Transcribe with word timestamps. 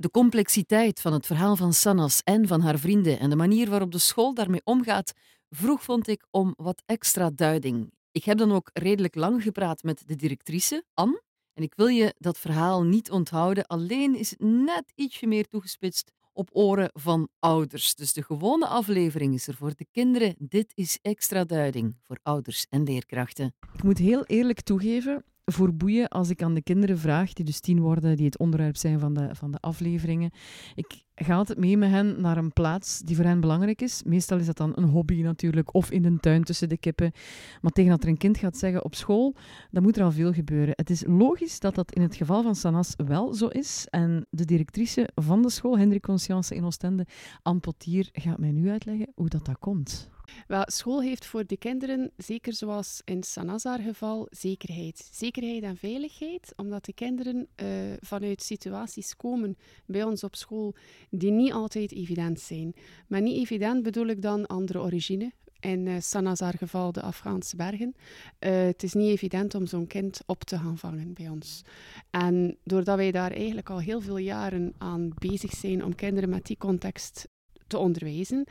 De 0.00 0.10
complexiteit 0.10 1.00
van 1.00 1.12
het 1.12 1.26
verhaal 1.26 1.56
van 1.56 1.72
Sannas 1.72 2.20
en 2.24 2.46
van 2.46 2.60
haar 2.60 2.78
vrienden 2.78 3.18
en 3.18 3.30
de 3.30 3.36
manier 3.36 3.70
waarop 3.70 3.92
de 3.92 3.98
school 3.98 4.34
daarmee 4.34 4.60
omgaat, 4.64 5.12
vroeg 5.50 5.82
vond 5.82 6.08
ik 6.08 6.26
om 6.30 6.54
wat 6.56 6.82
extra 6.86 7.30
duiding. 7.34 7.92
Ik 8.12 8.24
heb 8.24 8.38
dan 8.38 8.52
ook 8.52 8.70
redelijk 8.72 9.14
lang 9.14 9.42
gepraat 9.42 9.82
met 9.82 10.02
de 10.06 10.16
directrice, 10.16 10.84
Anne, 10.94 11.22
en 11.54 11.62
ik 11.62 11.72
wil 11.76 11.86
je 11.86 12.14
dat 12.18 12.38
verhaal 12.38 12.84
niet 12.84 13.10
onthouden, 13.10 13.66
alleen 13.66 14.14
is 14.14 14.30
het 14.30 14.40
net 14.40 14.92
ietsje 14.94 15.26
meer 15.26 15.46
toegespitst 15.46 16.12
op 16.32 16.48
oren 16.52 16.90
van 16.92 17.28
ouders. 17.38 17.94
Dus 17.94 18.12
de 18.12 18.22
gewone 18.22 18.66
aflevering 18.66 19.34
is 19.34 19.46
er 19.46 19.54
voor 19.54 19.72
de 19.74 19.86
kinderen. 19.90 20.34
Dit 20.38 20.72
is 20.74 20.98
extra 21.02 21.44
duiding 21.44 21.96
voor 22.02 22.18
ouders 22.22 22.66
en 22.68 22.82
leerkrachten. 22.82 23.54
Ik 23.72 23.82
moet 23.82 23.98
heel 23.98 24.24
eerlijk 24.24 24.60
toegeven, 24.60 25.24
voor 25.44 25.74
boeien 25.74 26.08
als 26.08 26.30
ik 26.30 26.42
aan 26.42 26.54
de 26.54 26.62
kinderen 26.62 26.98
vraag, 26.98 27.32
die 27.32 27.44
dus 27.44 27.60
tien 27.60 27.80
worden, 27.80 28.16
die 28.16 28.26
het 28.26 28.38
onderwerp 28.38 28.76
zijn 28.76 28.98
van 28.98 29.14
de, 29.14 29.28
van 29.32 29.50
de 29.50 29.58
afleveringen. 29.60 30.30
Ik 30.74 31.04
ga 31.14 31.34
altijd 31.34 31.58
mee 31.58 31.76
met 31.76 31.90
hen 31.90 32.20
naar 32.20 32.36
een 32.36 32.52
plaats 32.52 32.98
die 32.98 33.16
voor 33.16 33.24
hen 33.24 33.40
belangrijk 33.40 33.82
is. 33.82 34.02
Meestal 34.02 34.38
is 34.38 34.46
dat 34.46 34.56
dan 34.56 34.72
een 34.74 34.88
hobby 34.88 35.22
natuurlijk, 35.22 35.74
of 35.74 35.90
in 35.90 36.02
de 36.02 36.16
tuin 36.20 36.44
tussen 36.44 36.68
de 36.68 36.78
kippen. 36.78 37.12
Maar 37.60 37.72
tegen 37.72 37.90
dat 37.90 38.02
er 38.02 38.08
een 38.08 38.16
kind 38.16 38.38
gaat 38.38 38.56
zeggen 38.56 38.84
op 38.84 38.94
school, 38.94 39.34
dan 39.70 39.82
moet 39.82 39.96
er 39.96 40.04
al 40.04 40.12
veel 40.12 40.32
gebeuren. 40.32 40.74
Het 40.76 40.90
is 40.90 41.04
logisch 41.06 41.60
dat 41.60 41.74
dat 41.74 41.92
in 41.92 42.02
het 42.02 42.16
geval 42.16 42.42
van 42.42 42.54
Sanas 42.54 42.94
wel 42.96 43.34
zo 43.34 43.46
is. 43.46 43.86
En 43.90 44.26
de 44.30 44.44
directrice 44.44 45.08
van 45.14 45.42
de 45.42 45.50
school, 45.50 45.78
Hendrik 45.78 46.02
Conscience 46.02 46.54
in 46.54 46.64
Oostende, 46.64 47.06
Anne 47.42 47.60
Potier, 47.60 48.08
gaat 48.12 48.38
mij 48.38 48.52
nu 48.52 48.70
uitleggen 48.70 49.12
hoe 49.14 49.28
dat, 49.28 49.44
dat 49.44 49.58
komt. 49.58 50.10
Wel, 50.46 50.62
school 50.66 51.02
heeft 51.02 51.26
voor 51.26 51.46
de 51.46 51.56
kinderen, 51.56 52.10
zeker 52.16 52.52
zoals 52.52 53.02
in 53.04 53.22
Sanazar 53.22 53.78
geval, 53.78 54.26
zekerheid. 54.30 55.08
Zekerheid 55.12 55.62
en 55.62 55.76
veiligheid, 55.76 56.52
omdat 56.56 56.84
de 56.84 56.92
kinderen 56.92 57.48
uh, 57.56 57.66
vanuit 58.00 58.42
situaties 58.42 59.16
komen 59.16 59.56
bij 59.86 60.02
ons 60.02 60.24
op 60.24 60.36
school 60.36 60.74
die 61.10 61.30
niet 61.30 61.52
altijd 61.52 61.92
evident 61.92 62.40
zijn. 62.40 62.74
Maar 63.06 63.20
niet 63.20 63.36
evident 63.36 63.82
bedoel 63.82 64.06
ik 64.06 64.22
dan 64.22 64.46
andere 64.46 64.80
origine. 64.80 65.32
In 65.60 65.86
uh, 65.86 65.94
Sanazar 65.98 66.54
geval 66.58 66.92
de 66.92 67.02
Afghaanse 67.02 67.56
bergen. 67.56 67.94
Uh, 68.40 68.50
het 68.50 68.82
is 68.82 68.92
niet 68.92 69.10
evident 69.10 69.54
om 69.54 69.66
zo'n 69.66 69.86
kind 69.86 70.20
op 70.26 70.44
te 70.44 70.58
gaan 70.58 70.78
vangen 70.78 71.12
bij 71.12 71.28
ons. 71.28 71.62
En 72.10 72.56
doordat 72.64 72.96
wij 72.96 73.10
daar 73.10 73.30
eigenlijk 73.30 73.70
al 73.70 73.78
heel 73.78 74.00
veel 74.00 74.16
jaren 74.16 74.74
aan 74.78 75.12
bezig 75.18 75.50
zijn 75.50 75.84
om 75.84 75.94
kinderen 75.94 76.28
met 76.28 76.46
die 76.46 76.56
context 76.56 77.28
te 77.66 77.78
onderwijzen, 77.78 78.46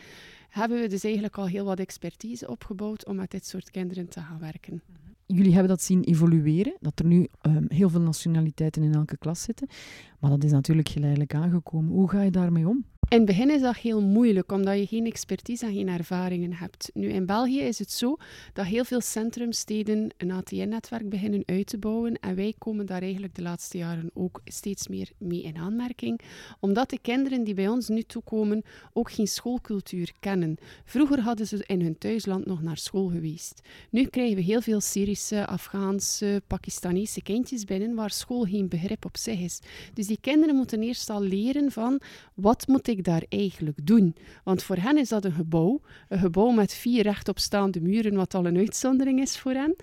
hebben 0.49 0.81
we 0.81 0.87
dus 0.87 1.03
eigenlijk 1.03 1.37
al 1.37 1.47
heel 1.47 1.65
wat 1.65 1.79
expertise 1.79 2.47
opgebouwd 2.47 3.05
om 3.05 3.15
met 3.15 3.31
dit 3.31 3.45
soort 3.45 3.71
kinderen 3.71 4.07
te 4.09 4.19
gaan 4.19 4.39
werken. 4.39 4.81
Jullie 5.25 5.51
hebben 5.51 5.69
dat 5.69 5.81
zien 5.81 6.03
evolueren, 6.03 6.77
dat 6.79 6.99
er 6.99 7.05
nu 7.05 7.27
um, 7.41 7.65
heel 7.67 7.89
veel 7.89 8.01
nationaliteiten 8.01 8.83
in 8.83 8.93
elke 8.93 9.17
klas 9.17 9.41
zitten. 9.41 9.67
Maar 10.19 10.29
dat 10.29 10.43
is 10.43 10.51
natuurlijk 10.51 10.89
geleidelijk 10.89 11.33
aangekomen. 11.33 11.91
Hoe 11.91 12.09
ga 12.09 12.21
je 12.21 12.31
daarmee 12.31 12.67
om? 12.67 12.85
In 13.09 13.17
het 13.17 13.25
begin 13.25 13.49
is 13.49 13.61
dat 13.61 13.77
heel 13.77 14.01
moeilijk, 14.01 14.51
omdat 14.51 14.77
je 14.77 14.85
geen 14.85 15.05
expertise 15.05 15.65
en 15.65 15.73
geen 15.73 15.87
ervaringen 15.87 16.53
hebt. 16.53 16.89
Nu, 16.93 17.07
in 17.07 17.25
België 17.25 17.59
is 17.59 17.79
het 17.79 17.91
zo 17.91 18.17
dat 18.53 18.65
heel 18.65 18.83
veel 18.83 19.01
centrumsteden 19.01 20.09
een 20.17 20.31
ATN-netwerk 20.31 21.09
beginnen 21.09 21.43
uit 21.45 21.67
te 21.67 21.77
bouwen. 21.77 22.19
En 22.19 22.35
wij 22.35 22.53
komen 22.57 22.85
daar 22.85 23.01
eigenlijk 23.01 23.35
de 23.35 23.41
laatste 23.41 23.77
jaren 23.77 24.11
ook 24.13 24.41
steeds 24.45 24.87
meer 24.87 25.11
mee 25.17 25.41
in 25.41 25.57
aanmerking. 25.57 26.21
Omdat 26.59 26.89
de 26.89 26.99
kinderen 27.01 27.43
die 27.43 27.53
bij 27.53 27.67
ons 27.67 27.87
nu 27.87 28.01
toekomen 28.01 28.63
ook 28.93 29.11
geen 29.11 29.27
schoolcultuur 29.27 30.11
kennen. 30.19 30.57
Vroeger 30.85 31.19
hadden 31.19 31.47
ze 31.47 31.63
in 31.65 31.81
hun 31.81 31.97
thuisland 31.97 32.45
nog 32.45 32.61
naar 32.61 32.77
school 32.77 33.07
geweest. 33.07 33.61
Nu 33.89 34.05
krijgen 34.05 34.35
we 34.35 34.41
heel 34.41 34.61
veel 34.61 34.81
Syrische, 34.81 35.45
Afghaanse, 35.47 36.41
Pakistanese 36.47 37.21
kindjes 37.21 37.65
binnen 37.65 37.95
waar 37.95 38.11
school 38.11 38.43
geen 38.43 38.67
begrip 38.67 39.05
op 39.05 39.17
zich 39.17 39.39
is. 39.39 39.59
Dus 39.93 40.07
die 40.07 40.19
kinderen 40.21 40.55
moeten 40.55 40.81
eerst 40.81 41.09
al 41.09 41.21
leren 41.21 41.71
van 41.71 42.01
wat 42.33 42.67
moet 42.67 42.87
ik 42.87 42.97
daar 43.03 43.23
eigenlijk 43.29 43.85
doen? 43.85 44.15
Want 44.43 44.63
voor 44.63 44.75
hen 44.75 44.97
is 44.97 45.09
dat 45.09 45.25
een 45.25 45.31
gebouw, 45.31 45.81
een 46.07 46.19
gebouw 46.19 46.49
met 46.49 46.73
vier 46.73 47.03
rechtopstaande 47.03 47.81
muren, 47.81 48.15
wat 48.15 48.33
al 48.33 48.45
een 48.45 48.57
uitzondering 48.57 49.19
is 49.19 49.37
voor 49.37 49.53
hen. 49.53 49.75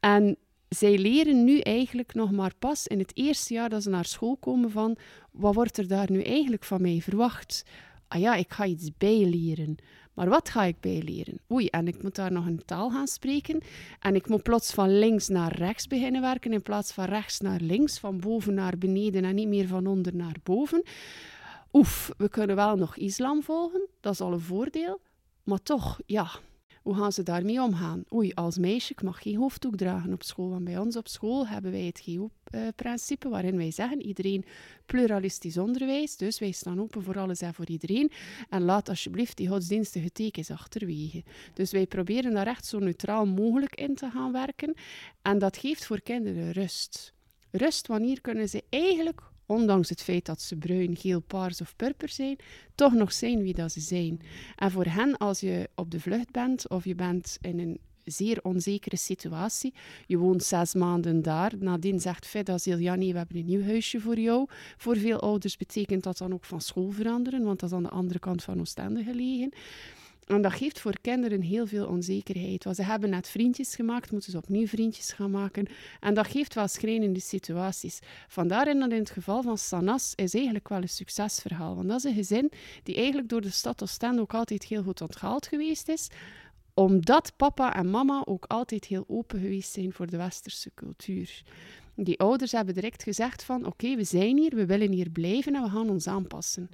En 0.00 0.36
zij 0.68 0.98
leren 0.98 1.44
nu 1.44 1.58
eigenlijk 1.58 2.14
nog 2.14 2.30
maar 2.30 2.52
pas 2.58 2.86
in 2.86 2.98
het 2.98 3.12
eerste 3.14 3.54
jaar 3.54 3.68
dat 3.68 3.82
ze 3.82 3.90
naar 3.90 4.04
school 4.04 4.36
komen 4.36 4.70
van 4.70 4.96
wat 5.30 5.54
wordt 5.54 5.78
er 5.78 5.88
daar 5.88 6.10
nu 6.10 6.22
eigenlijk 6.22 6.64
van 6.64 6.82
mij 6.82 7.00
verwacht? 7.00 7.64
Ah 8.08 8.20
ja, 8.20 8.34
ik 8.34 8.52
ga 8.52 8.64
iets 8.64 8.90
bijleren. 8.98 9.76
Maar 10.14 10.28
wat 10.28 10.48
ga 10.48 10.64
ik 10.64 10.80
bijleren? 10.80 11.40
Oei, 11.52 11.66
en 11.66 11.88
ik 11.88 12.02
moet 12.02 12.14
daar 12.14 12.32
nog 12.32 12.46
een 12.46 12.64
taal 12.64 12.90
gaan 12.90 13.06
spreken. 13.06 13.60
En 14.00 14.14
ik 14.14 14.28
moet 14.28 14.42
plots 14.42 14.72
van 14.72 14.98
links 14.98 15.28
naar 15.28 15.56
rechts 15.56 15.86
beginnen 15.86 16.20
werken 16.20 16.52
in 16.52 16.62
plaats 16.62 16.92
van 16.92 17.04
rechts 17.04 17.40
naar 17.40 17.60
links, 17.60 17.98
van 17.98 18.20
boven 18.20 18.54
naar 18.54 18.78
beneden 18.78 19.24
en 19.24 19.34
niet 19.34 19.48
meer 19.48 19.66
van 19.66 19.86
onder 19.86 20.16
naar 20.16 20.36
boven 20.42 20.82
oef, 21.72 22.10
we 22.16 22.28
kunnen 22.28 22.56
wel 22.56 22.76
nog 22.76 22.96
islam 22.96 23.42
volgen, 23.42 23.88
dat 24.00 24.12
is 24.12 24.20
al 24.20 24.32
een 24.32 24.40
voordeel. 24.40 25.00
Maar 25.42 25.62
toch, 25.62 26.00
ja, 26.06 26.30
hoe 26.82 26.94
gaan 26.94 27.12
ze 27.12 27.22
daarmee 27.22 27.62
omgaan? 27.62 28.04
Oei, 28.12 28.32
als 28.34 28.58
meisje, 28.58 28.92
ik 28.92 29.02
mag 29.02 29.22
geen 29.22 29.36
hoofddoek 29.36 29.76
dragen 29.76 30.12
op 30.12 30.22
school. 30.22 30.50
Want 30.50 30.64
bij 30.64 30.78
ons 30.78 30.96
op 30.96 31.08
school 31.08 31.46
hebben 31.46 31.70
wij 31.70 31.80
het 31.80 32.00
GEO-principe, 32.00 33.28
waarin 33.28 33.56
wij 33.56 33.70
zeggen, 33.70 34.02
iedereen 34.02 34.44
pluralistisch 34.86 35.58
onderwijs, 35.58 36.16
dus 36.16 36.38
wij 36.38 36.50
staan 36.50 36.80
open 36.80 37.02
voor 37.02 37.18
alles 37.18 37.40
en 37.40 37.54
voor 37.54 37.66
iedereen. 37.66 38.10
En 38.48 38.62
laat 38.62 38.88
alsjeblieft 38.88 39.36
die 39.36 39.48
godsdienstige 39.48 40.12
tekens 40.12 40.50
achterwege. 40.50 41.22
Dus 41.54 41.72
wij 41.72 41.86
proberen 41.86 42.32
daar 42.32 42.46
echt 42.46 42.66
zo 42.66 42.78
neutraal 42.78 43.26
mogelijk 43.26 43.74
in 43.74 43.94
te 43.94 44.10
gaan 44.10 44.32
werken. 44.32 44.74
En 45.22 45.38
dat 45.38 45.56
geeft 45.56 45.86
voor 45.86 46.00
kinderen 46.00 46.52
rust. 46.52 47.14
Rust, 47.50 47.86
wanneer 47.86 48.20
kunnen 48.20 48.48
ze 48.48 48.64
eigenlijk 48.68 49.20
ondanks 49.52 49.88
het 49.88 50.02
feit 50.02 50.26
dat 50.26 50.42
ze 50.42 50.56
bruin, 50.56 50.96
geel, 50.96 51.20
paars 51.20 51.60
of 51.60 51.76
purper 51.76 52.08
zijn, 52.08 52.36
toch 52.74 52.92
nog 52.92 53.12
zijn 53.12 53.42
wie 53.42 53.54
dat 53.54 53.72
ze 53.72 53.80
zijn. 53.80 54.20
En 54.56 54.70
voor 54.70 54.86
hen, 54.86 55.16
als 55.16 55.40
je 55.40 55.68
op 55.74 55.90
de 55.90 56.00
vlucht 56.00 56.30
bent 56.30 56.68
of 56.68 56.84
je 56.84 56.94
bent 56.94 57.38
in 57.40 57.58
een 57.58 57.78
zeer 58.04 58.38
onzekere 58.42 58.96
situatie. 58.96 59.74
Je 60.06 60.16
woont 60.16 60.42
zes 60.42 60.74
maanden 60.74 61.22
daar. 61.22 61.52
Nadien 61.58 62.00
zegt 62.00 62.26
Fed 62.26 62.64
Jani, 62.64 63.12
we 63.12 63.18
hebben 63.18 63.36
een 63.36 63.44
nieuw 63.44 63.62
huisje 63.62 64.00
voor 64.00 64.18
jou. 64.18 64.48
Voor 64.76 64.96
veel 64.96 65.20
ouders 65.20 65.56
betekent 65.56 66.02
dat 66.02 66.18
dan 66.18 66.32
ook 66.32 66.44
van 66.44 66.60
school 66.60 66.90
veranderen, 66.90 67.44
want 67.44 67.60
dat 67.60 67.70
is 67.70 67.76
aan 67.76 67.82
de 67.82 67.88
andere 67.88 68.18
kant 68.18 68.42
van 68.42 68.60
Oostende 68.60 69.02
gelegen. 69.02 69.52
En 70.26 70.42
dat 70.42 70.52
geeft 70.52 70.80
voor 70.80 71.00
kinderen 71.00 71.40
heel 71.40 71.66
veel 71.66 71.86
onzekerheid. 71.86 72.64
Want 72.64 72.76
ze 72.76 72.82
hebben 72.82 73.10
net 73.10 73.28
vriendjes 73.28 73.74
gemaakt, 73.74 74.10
moeten 74.10 74.30
ze 74.30 74.36
opnieuw 74.36 74.66
vriendjes 74.66 75.12
gaan 75.12 75.30
maken. 75.30 75.66
En 76.00 76.14
dat 76.14 76.26
geeft 76.26 76.54
wel 76.54 76.68
schrijnende 76.68 77.20
situaties. 77.20 77.98
Vandaar 78.28 78.64
dat 78.64 78.90
in 78.90 78.98
het 78.98 79.10
geval 79.10 79.42
van 79.42 79.58
Sanas 79.58 80.12
is 80.14 80.34
eigenlijk 80.34 80.68
wel 80.68 80.82
een 80.82 80.88
succesverhaal. 80.88 81.74
Want 81.74 81.88
dat 81.88 81.96
is 81.98 82.04
een 82.04 82.14
gezin 82.14 82.52
die 82.82 82.94
eigenlijk 82.94 83.28
door 83.28 83.40
de 83.40 83.50
stad 83.50 83.82
Oostende 83.82 84.20
ook 84.20 84.34
altijd 84.34 84.64
heel 84.64 84.82
goed 84.82 85.00
onthaald 85.00 85.46
geweest 85.46 85.88
is 85.88 86.08
omdat 86.74 87.32
papa 87.36 87.74
en 87.74 87.90
mama 87.90 88.22
ook 88.24 88.44
altijd 88.48 88.84
heel 88.84 89.04
open 89.08 89.40
geweest 89.40 89.72
zijn 89.72 89.92
voor 89.92 90.06
de 90.06 90.16
westerse 90.16 90.70
cultuur. 90.74 91.42
Die 91.94 92.18
ouders 92.18 92.52
hebben 92.52 92.74
direct 92.74 93.02
gezegd 93.02 93.44
van 93.44 93.66
oké, 93.66 93.96
we 93.96 94.04
zijn 94.04 94.38
hier, 94.38 94.54
we 94.54 94.66
willen 94.66 94.92
hier 94.92 95.10
blijven 95.10 95.54
en 95.54 95.62
we 95.62 95.68
gaan 95.68 95.90
ons 95.90 96.06
aanpassen. 96.06 96.68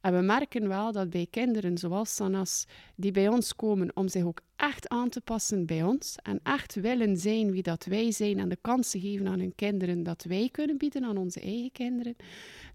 En 0.00 0.16
we 0.16 0.20
merken 0.20 0.68
wel 0.68 0.92
dat 0.92 1.10
bij 1.10 1.26
kinderen 1.30 1.78
zoals 1.78 2.14
Sanas, 2.14 2.66
die 2.96 3.10
bij 3.10 3.28
ons 3.28 3.56
komen 3.56 3.96
om 3.96 4.08
zich 4.08 4.24
ook 4.24 4.40
echt 4.56 4.88
aan 4.88 5.08
te 5.08 5.20
passen 5.20 5.66
bij 5.66 5.82
ons 5.82 6.16
en 6.22 6.40
echt 6.42 6.74
willen 6.74 7.16
zijn 7.16 7.50
wie 7.50 7.62
dat 7.62 7.84
wij 7.84 8.12
zijn 8.12 8.38
en 8.38 8.48
de 8.48 8.58
kansen 8.60 9.00
geven 9.00 9.28
aan 9.28 9.38
hun 9.38 9.54
kinderen 9.54 10.02
dat 10.02 10.24
wij 10.24 10.48
kunnen 10.52 10.78
bieden 10.78 11.04
aan 11.04 11.16
onze 11.16 11.40
eigen 11.40 11.72
kinderen, 11.72 12.16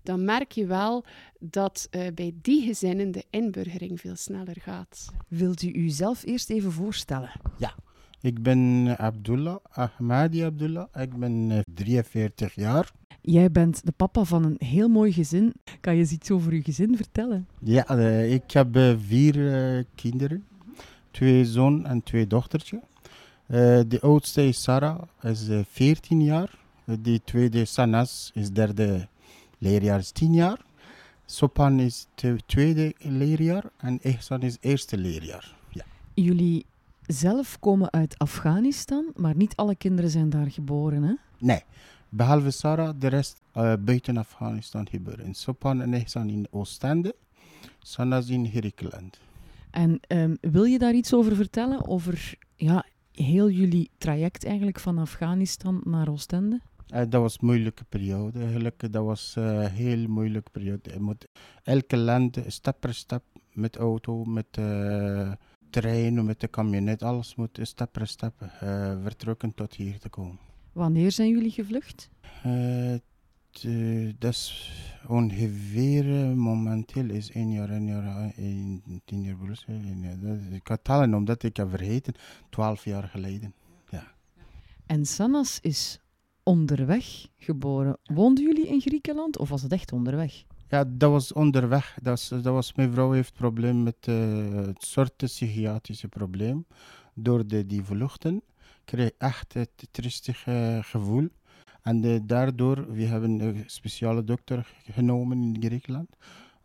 dan 0.03 0.25
merk 0.25 0.52
je 0.52 0.66
wel 0.66 1.06
dat 1.40 1.88
uh, 1.91 2.07
bij 2.13 2.34
die 2.41 2.66
gezinnen 2.66 3.12
de 3.12 3.25
inburgering 3.30 4.00
veel 4.00 4.16
sneller 4.16 4.57
gaat. 4.59 5.07
Wilt 5.28 5.62
u 5.62 5.72
uzelf 5.74 6.25
eerst 6.25 6.50
even 6.50 6.72
voorstellen? 6.72 7.31
Ja, 7.57 7.75
ik 8.22 8.44
ben 8.44 8.95
Abdullah, 8.97 9.57
Ahmadi 9.72 10.44
Abdullah. 10.44 10.88
Ik 10.95 11.19
ben 11.19 11.63
43 11.73 12.47
eh, 12.50 12.63
jaar. 12.63 12.91
Jij 13.22 13.51
bent 13.51 13.85
de 13.85 13.91
papa 13.91 14.23
van 14.23 14.44
een 14.44 14.55
heel 14.59 14.88
mooi 14.88 15.11
gezin. 15.11 15.53
Kan 15.79 15.95
je 15.95 16.07
iets 16.11 16.31
over 16.31 16.53
je 16.53 16.63
gezin 16.63 16.95
vertellen? 16.95 17.47
Ja, 17.59 17.97
uh, 17.97 18.33
ik 18.33 18.51
heb 18.51 18.75
uh, 18.75 18.94
vier 19.00 19.86
kinderen. 19.95 20.45
Twee 21.12 21.45
zoon 21.45 21.86
en 21.86 22.03
twee 22.03 22.27
dochtertje. 22.27 22.81
de 23.88 23.97
oudste 24.01 24.47
is 24.47 24.63
Sarah, 24.63 25.01
is 25.21 25.47
14 25.69 26.21
jaar. 26.21 26.57
De 27.01 27.21
tweede 27.24 27.65
Sanas 27.65 28.31
is 28.33 28.51
derde 28.51 29.07
leerjaar, 29.57 30.00
is 30.00 30.12
10 30.12 30.33
jaar. 30.33 30.65
Sopan 31.30 31.80
is 31.80 32.07
tweede 32.45 32.94
leerjaar 32.97 33.63
en 33.77 34.00
Ehsan 34.01 34.42
is 34.42 34.57
eerste 34.59 34.97
leerjaar. 34.97 35.56
Ja. 35.69 35.83
Jullie 36.13 36.65
zelf 37.07 37.59
komen 37.59 37.92
uit 37.92 38.18
Afghanistan, 38.18 39.12
maar 39.15 39.36
niet 39.36 39.56
alle 39.56 39.75
kinderen 39.75 40.12
zijn 40.12 40.30
daar 40.30 40.51
geboren, 40.51 41.04
hè? 41.04 41.13
Nee, 41.39 41.63
behalve 42.09 42.51
Sarah, 42.51 42.94
de 43.00 43.07
rest 43.07 43.42
uh, 43.57 43.74
buiten 43.80 44.18
Afghanistan 44.18 44.88
geboren. 44.89 45.25
In 45.25 45.36
Sopan 45.36 45.81
en 45.81 45.94
Ehsan 45.94 46.30
in 46.30 46.48
Oostende, 46.50 47.15
Sanaz 47.80 48.30
in 48.30 48.48
Griekenland. 48.48 49.19
En 49.71 50.00
um, 50.07 50.38
wil 50.42 50.63
je 50.63 50.80
daar 50.80 50.94
iets 50.94 51.13
over 51.13 51.36
vertellen? 51.36 51.88
Over 51.88 52.38
ja, 52.56 52.86
heel 53.12 53.50
jullie 53.50 53.89
traject 53.98 54.45
eigenlijk 54.45 54.80
van 54.80 54.98
Afghanistan 54.98 55.81
naar 55.83 56.09
Oostende? 56.09 56.62
Eh, 56.88 57.01
dat 57.09 57.21
was 57.21 57.33
een 57.33 57.45
moeilijke 57.45 57.83
periode 57.83 58.39
eigenlijk. 58.39 58.92
Dat 58.92 59.04
was 59.04 59.33
eh, 59.36 59.44
een 59.44 59.69
heel 59.69 60.07
moeilijke 60.07 60.51
periode. 60.51 60.94
Je 60.94 61.00
moet 61.00 61.27
elke 61.63 61.98
land 61.98 62.38
stap 62.48 62.80
per 62.80 62.94
stap 62.94 63.24
met 63.54 63.75
auto, 63.75 64.24
met 64.24 64.57
uh, 64.59 65.31
trein, 65.69 66.25
met 66.25 66.40
de 66.40 66.50
camionet, 66.50 67.04
alles 67.04 67.36
moet 67.36 67.60
stap 67.62 67.92
per 67.92 68.08
stap 68.08 68.34
vertrekken 69.04 69.54
tot 69.54 69.74
hier 69.74 70.00
te 70.00 70.10
komen. 70.10 70.40
Wanneer 70.72 71.12
zijn 71.12 71.30
jullie 71.30 71.52
gevlucht? 71.52 72.10
dat 74.18 74.31
is 74.31 74.72
ongeveer 75.08 76.06
momenteel 76.36 77.10
is 77.10 77.31
één 77.31 77.52
jaar, 77.52 77.69
één 77.69 77.86
jaar, 77.86 78.34
één, 78.36 78.81
tien 79.06 79.22
jaar 79.22 79.36
Ik 80.52 80.68
had 80.68 80.84
tellen 80.84 81.14
omdat 81.14 81.44
ik 81.44 81.58
heb 81.58 81.69
vergeten, 81.69 82.14
twaalf 82.50 82.84
jaar 82.84 83.04
geleden. 83.04 83.54
Ja. 83.90 84.04
En 84.86 85.06
Sanas 85.06 85.60
is 85.62 86.00
onderweg 86.44 87.28
geboren. 87.38 87.98
Woonden 88.04 88.44
jullie 88.44 88.68
in 88.68 88.81
Griekenland 88.81 89.38
of 89.38 89.50
was 89.50 89.62
het 89.62 89.72
echt 89.72 89.92
onderweg? 89.92 90.44
Ja, 90.69 90.84
dat 90.88 91.12
was 91.12 91.34
onderweg. 91.34 91.98
Dat 92.02 92.28
dat 92.30 92.44
was 92.44 92.74
mijn 92.74 92.92
vrouw 92.92 93.12
heeft 93.12 93.34
probleem 93.34 93.84
met 93.84 94.08
uh, 94.10 94.66
het 94.66 94.84
soort 94.84 95.16
psychiatrische 95.18 96.08
probleem. 96.08 96.66
Door 97.14 97.48
de, 97.48 97.66
die 97.66 97.84
vluchten 97.84 98.42
kreeg 98.86 99.12
echt 99.18 99.54
het 99.54 99.88
tristige 99.92 100.80
gevoel. 100.84 101.30
En 101.81 102.02
de, 102.02 102.25
daardoor, 102.25 102.94
we 102.94 103.04
hebben 103.04 103.40
een 103.40 103.64
speciale 103.66 104.24
dokter 104.24 104.74
genomen 104.92 105.42
in 105.42 105.58
Griekenland. 105.64 106.10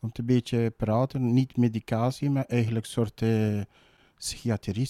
Om 0.00 0.12
te 0.12 0.20
een 0.20 0.26
beetje 0.26 0.70
praten, 0.70 1.32
niet 1.32 1.56
medicatie, 1.56 2.30
maar 2.30 2.44
eigenlijk 2.44 2.86
soort 2.86 3.20
uh, 3.20 3.60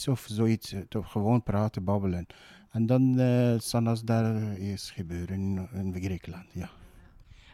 of 0.06 0.26
zoiets. 0.30 0.74
Toch 0.88 1.10
gewoon 1.10 1.42
praten, 1.42 1.84
babbelen. 1.84 2.26
En 2.70 2.86
dan 2.86 3.20
uh, 3.20 3.58
Sanas 3.58 4.02
daar 4.02 4.58
is 4.58 4.90
gebeuren 4.90 5.34
in, 5.34 5.68
in 5.72 5.94
Griekenland, 6.02 6.46
ja. 6.52 6.70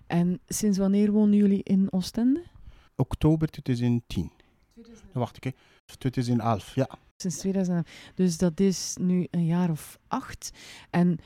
En 0.09 0.41
sinds 0.47 0.79
wanneer 0.79 1.11
wonen 1.11 1.37
jullie 1.37 1.63
in 1.63 1.93
Oostende? 1.93 2.43
Oktober 2.97 3.49
2010. 3.49 4.31
2011. 4.73 5.13
Wacht, 5.13 5.37
oké. 5.37 5.53
2011, 5.99 6.75
ja. 6.75 6.89
Sinds 7.17 7.39
2011. 7.39 8.13
Dus 8.15 8.39
dat 8.39 8.61
is 8.61 8.97
nu 9.01 9.27
een 9.31 9.47
jaar 9.47 9.71
of 9.71 9.99
acht. 10.09 10.51
En 10.91 11.19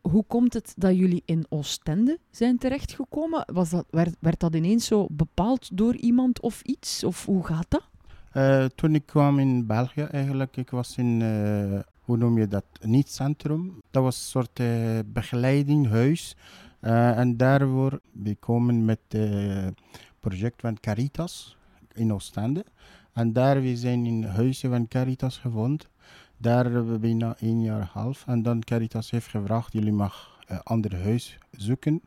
hoe 0.00 0.24
komt 0.26 0.54
het 0.54 0.74
dat 0.76 0.96
jullie 0.96 1.22
in 1.24 1.46
Oostende 1.48 2.18
zijn 2.30 2.58
terechtgekomen? 2.58 3.44
Was 3.52 3.70
dat, 3.70 3.86
werd, 3.90 4.16
werd 4.20 4.40
dat 4.40 4.54
ineens 4.54 4.86
zo 4.86 5.06
bepaald 5.10 5.76
door 5.76 5.96
iemand 5.96 6.40
of 6.40 6.62
iets? 6.62 7.04
Of 7.04 7.26
hoe 7.26 7.46
gaat 7.46 7.66
dat? 7.68 7.88
Uh, 8.34 8.64
toen 8.64 8.94
ik 8.94 9.06
kwam 9.06 9.38
in 9.38 9.66
België 9.66 10.02
eigenlijk, 10.02 10.56
ik 10.56 10.70
was 10.70 10.96
in 10.96 11.20
uh, 11.20 11.80
hoe 12.00 12.16
noem 12.16 12.38
je 12.38 12.48
dat, 12.48 12.64
niet 12.80 13.10
centrum. 13.10 13.78
Dat 13.90 14.02
was 14.02 14.16
een 14.16 14.28
soort 14.28 14.60
uh, 14.60 14.98
begeleiding, 15.06 15.88
huis. 15.88 16.36
Uh, 16.80 17.18
en 17.18 17.36
daarvoor, 17.36 18.00
we 18.12 18.34
komen 18.34 18.84
met 18.84 19.00
het 19.08 19.80
project 20.18 20.60
van 20.60 20.80
Caritas 20.80 21.56
in 21.94 22.12
Oostende. 22.12 22.64
En 23.12 23.32
daar 23.32 23.60
we 23.62 23.76
zijn 23.76 24.06
in 24.06 24.24
huizen 24.24 24.70
van 24.70 24.88
Caritas 24.88 25.38
gevonden. 25.38 25.88
Daar 26.36 26.64
hebben 26.64 26.92
we 26.92 26.98
bijna 26.98 27.36
een 27.38 27.62
jaar 27.62 27.80
en 27.80 27.88
half. 27.92 28.26
En 28.26 28.42
dan 28.42 28.60
Caritas 28.60 29.10
heeft 29.10 29.28
gevraagd, 29.28 29.72
jullie 29.72 29.92
mag 29.92 30.38
een 30.46 30.62
ander 30.62 31.02
huis 31.02 31.38
zoeken. 31.50 32.00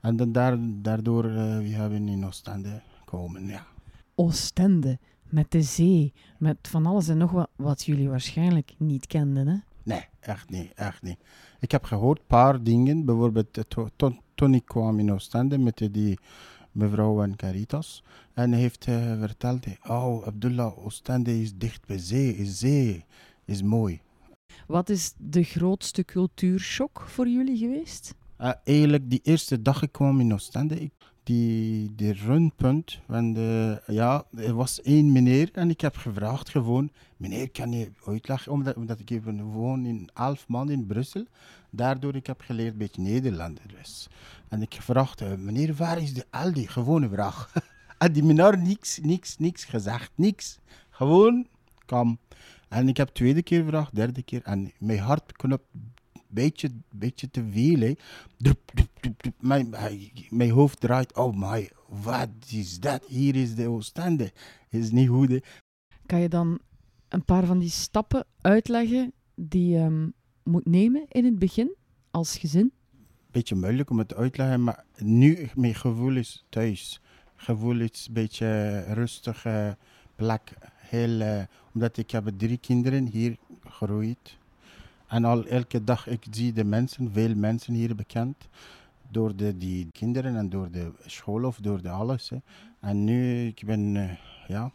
En 0.00 0.16
dan 0.16 0.32
daar, 0.32 0.56
daardoor 0.60 1.24
uh, 1.24 1.58
we 1.58 1.68
hebben 1.68 2.08
in 2.08 2.26
Oostende 2.26 2.80
komen, 3.04 3.46
ja. 3.46 3.66
Oostende 4.14 4.98
met 5.28 5.50
de 5.50 5.62
zee, 5.62 6.12
met 6.38 6.56
van 6.62 6.86
alles 6.86 7.08
en 7.08 7.18
nog 7.18 7.30
wat, 7.30 7.48
wat 7.56 7.84
jullie 7.84 8.08
waarschijnlijk 8.08 8.74
niet 8.78 9.06
kenden, 9.06 9.46
hè? 9.46 9.56
Nee, 9.82 10.06
echt 10.20 10.50
niet, 10.50 10.72
echt 10.74 11.02
niet. 11.02 11.18
Ik 11.64 11.70
heb 11.70 11.84
gehoord 11.84 12.18
een 12.18 12.26
paar 12.26 12.62
dingen, 12.62 13.04
bijvoorbeeld 13.04 13.58
eh, 13.58 14.06
toen 14.34 14.54
ik 14.54 14.64
kwam 14.64 14.98
in 14.98 15.12
Oostende 15.12 15.58
met 15.58 15.88
die 15.90 16.18
mevrouw 16.72 17.22
en 17.22 17.36
Caritas. 17.36 18.04
En 18.34 18.52
heeft 18.52 18.86
uh, 18.86 19.18
verteld, 19.18 19.66
oh 19.88 20.26
Abdullah, 20.26 20.84
Oostende 20.84 21.40
is 21.40 21.54
dicht 21.54 21.86
bij 21.86 21.98
zee, 21.98 22.36
is 22.36 22.58
zee, 22.58 23.04
is 23.44 23.62
mooi. 23.62 24.00
Wat 24.66 24.88
is 24.88 25.14
de 25.16 25.42
grootste 25.42 26.04
cultuurshock 26.04 27.00
voor 27.00 27.28
jullie 27.28 27.56
geweest? 27.56 28.14
Uh, 28.40 28.52
eigenlijk, 28.64 29.10
die 29.10 29.20
eerste 29.22 29.62
dag 29.62 29.82
ik 29.82 29.92
kwam 29.92 30.20
in 30.20 30.34
Oostende, 30.34 30.80
ik, 30.80 30.92
die, 31.24 31.94
die 31.94 32.12
rundpunt. 32.12 33.00
Van 33.06 33.32
de, 33.32 33.82
ja, 33.86 34.24
er 34.36 34.54
was 34.54 34.82
één 34.82 35.12
meneer 35.12 35.50
en 35.52 35.70
ik 35.70 35.80
heb 35.80 35.96
gevraagd 35.96 36.48
gewoon, 36.48 36.90
meneer, 37.16 37.50
kan 37.50 37.72
je 37.72 37.92
uitleggen? 38.06 38.52
Omdat, 38.52 38.76
omdat 38.76 38.98
ik 38.98 39.10
even 39.10 39.42
woon 39.42 39.86
in 39.86 40.10
elf 40.14 40.48
maanden 40.48 40.74
in 40.74 40.86
Brussel. 40.86 41.26
Daardoor 41.70 42.14
ik 42.14 42.26
heb 42.26 42.40
geleerd 42.40 42.72
een 42.72 42.78
beetje 42.78 43.02
Nederlander 43.02 43.62
En 44.48 44.62
ik 44.62 44.74
gevraagd, 44.74 45.20
eh, 45.20 45.34
meneer, 45.34 45.74
waar 45.74 46.02
is 46.02 46.14
de 46.14 46.26
Aldi? 46.30 46.66
Gewone 46.66 47.08
vraag. 47.08 47.52
en 47.98 48.12
die 48.12 48.24
meneer 48.24 48.58
niks, 48.58 48.98
niks, 49.02 49.38
niks 49.38 49.64
gezegd, 49.64 50.10
niks. 50.14 50.58
Gewoon, 50.90 51.46
kam. 51.86 52.18
En 52.68 52.88
ik 52.88 52.96
heb 52.96 53.08
tweede 53.08 53.42
keer 53.42 53.62
gevraagd, 53.62 53.94
derde 53.94 54.22
keer. 54.22 54.42
En 54.44 54.72
mijn 54.78 54.98
hart 54.98 55.32
knopt 55.32 55.66
beetje, 56.34 56.70
beetje 56.94 57.30
te 57.30 57.44
veel. 57.50 57.80
Hè. 57.80 57.94
Mijn, 59.40 59.74
mijn 60.30 60.50
hoofd 60.50 60.80
draait. 60.80 61.16
Oh 61.16 61.34
my, 61.36 61.70
wat 62.02 62.30
is 62.50 62.80
dat? 62.80 63.04
Hier 63.06 63.36
is 63.36 63.54
de 63.54 63.68
Oostende. 63.68 64.32
Is 64.70 64.90
niet 64.90 65.08
goed. 65.08 65.28
Hè. 65.28 65.38
Kan 66.06 66.20
je 66.20 66.28
dan 66.28 66.58
een 67.08 67.24
paar 67.24 67.46
van 67.46 67.58
die 67.58 67.70
stappen 67.70 68.26
uitleggen 68.40 69.12
die 69.34 69.68
je 69.68 69.78
um, 69.78 70.12
moet 70.42 70.66
nemen 70.66 71.04
in 71.08 71.24
het 71.24 71.38
begin 71.38 71.74
als 72.10 72.38
gezin? 72.38 72.72
Beetje 73.30 73.54
moeilijk 73.54 73.90
om 73.90 73.98
het 73.98 74.14
uit 74.14 74.32
te 74.32 74.42
leggen, 74.42 74.64
maar 74.64 74.84
nu 74.98 75.48
mijn 75.54 75.74
gevoel 75.74 76.16
is 76.16 76.44
thuis. 76.48 77.00
Gevoel 77.36 77.80
is 77.80 78.06
een 78.08 78.14
beetje 78.14 78.80
rustige 78.80 79.76
plek. 80.14 80.54
Heel, 80.76 81.20
uh, 81.20 81.42
omdat 81.74 81.96
ik 81.96 82.10
heb 82.10 82.30
drie 82.36 82.58
kinderen 82.58 83.06
hier 83.06 83.36
gegroeid 83.60 84.38
en 85.14 85.24
al 85.24 85.44
elke 85.46 85.84
dag 85.84 86.06
ik 86.06 86.26
zie 86.30 86.52
de 86.52 86.64
mensen, 86.64 87.12
veel 87.12 87.34
mensen 87.34 87.74
hier 87.74 87.94
bekend. 87.94 88.48
Door 89.10 89.36
de, 89.36 89.58
die 89.58 89.90
kinderen 89.92 90.36
en 90.36 90.48
door 90.48 90.70
de 90.70 90.92
school 91.06 91.44
of 91.44 91.58
door 91.58 91.82
de 91.82 91.90
alles. 91.90 92.28
Hè. 92.28 92.36
En 92.80 93.04
nu, 93.04 93.46
ik 93.46 93.62
ben 93.66 93.94
uh, 93.94 94.10
ja, 94.48 94.72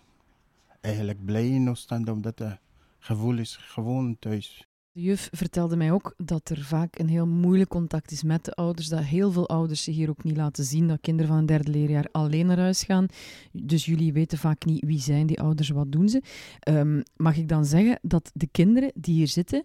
eigenlijk 0.81 1.25
blij 1.25 1.47
in 1.47 1.69
Oostende, 1.69 2.11
omdat 2.11 2.39
het 2.39 2.57
gevoel 2.99 3.37
is 3.37 3.55
gewoon 3.55 4.17
thuis. 4.19 4.68
De 4.99 5.05
juf 5.05 5.29
vertelde 5.31 5.75
mij 5.75 5.91
ook 5.91 6.13
dat 6.17 6.49
er 6.49 6.61
vaak 6.61 6.99
een 6.99 7.07
heel 7.09 7.27
moeilijk 7.27 7.69
contact 7.69 8.11
is 8.11 8.23
met 8.23 8.45
de 8.45 8.53
ouders. 8.53 8.87
Dat 8.87 9.03
heel 9.03 9.31
veel 9.31 9.49
ouders 9.49 9.83
zich 9.83 9.95
hier 9.95 10.09
ook 10.09 10.23
niet 10.23 10.37
laten 10.37 10.63
zien. 10.63 10.87
Dat 10.87 11.01
kinderen 11.01 11.31
van 11.31 11.37
een 11.37 11.45
derde 11.45 11.71
leerjaar 11.71 12.07
alleen 12.11 12.45
naar 12.45 12.59
huis 12.59 12.83
gaan. 12.83 13.05
Dus 13.51 13.85
jullie 13.85 14.13
weten 14.13 14.37
vaak 14.37 14.65
niet 14.65 14.85
wie 14.85 14.99
zijn 14.99 15.27
die 15.27 15.41
ouders, 15.41 15.69
wat 15.69 15.91
doen 15.91 16.09
ze. 16.09 16.21
Um, 16.69 17.03
mag 17.15 17.37
ik 17.37 17.47
dan 17.47 17.65
zeggen 17.65 17.99
dat 18.01 18.31
de 18.33 18.47
kinderen 18.51 18.91
die 18.95 19.13
hier 19.13 19.27
zitten, 19.27 19.63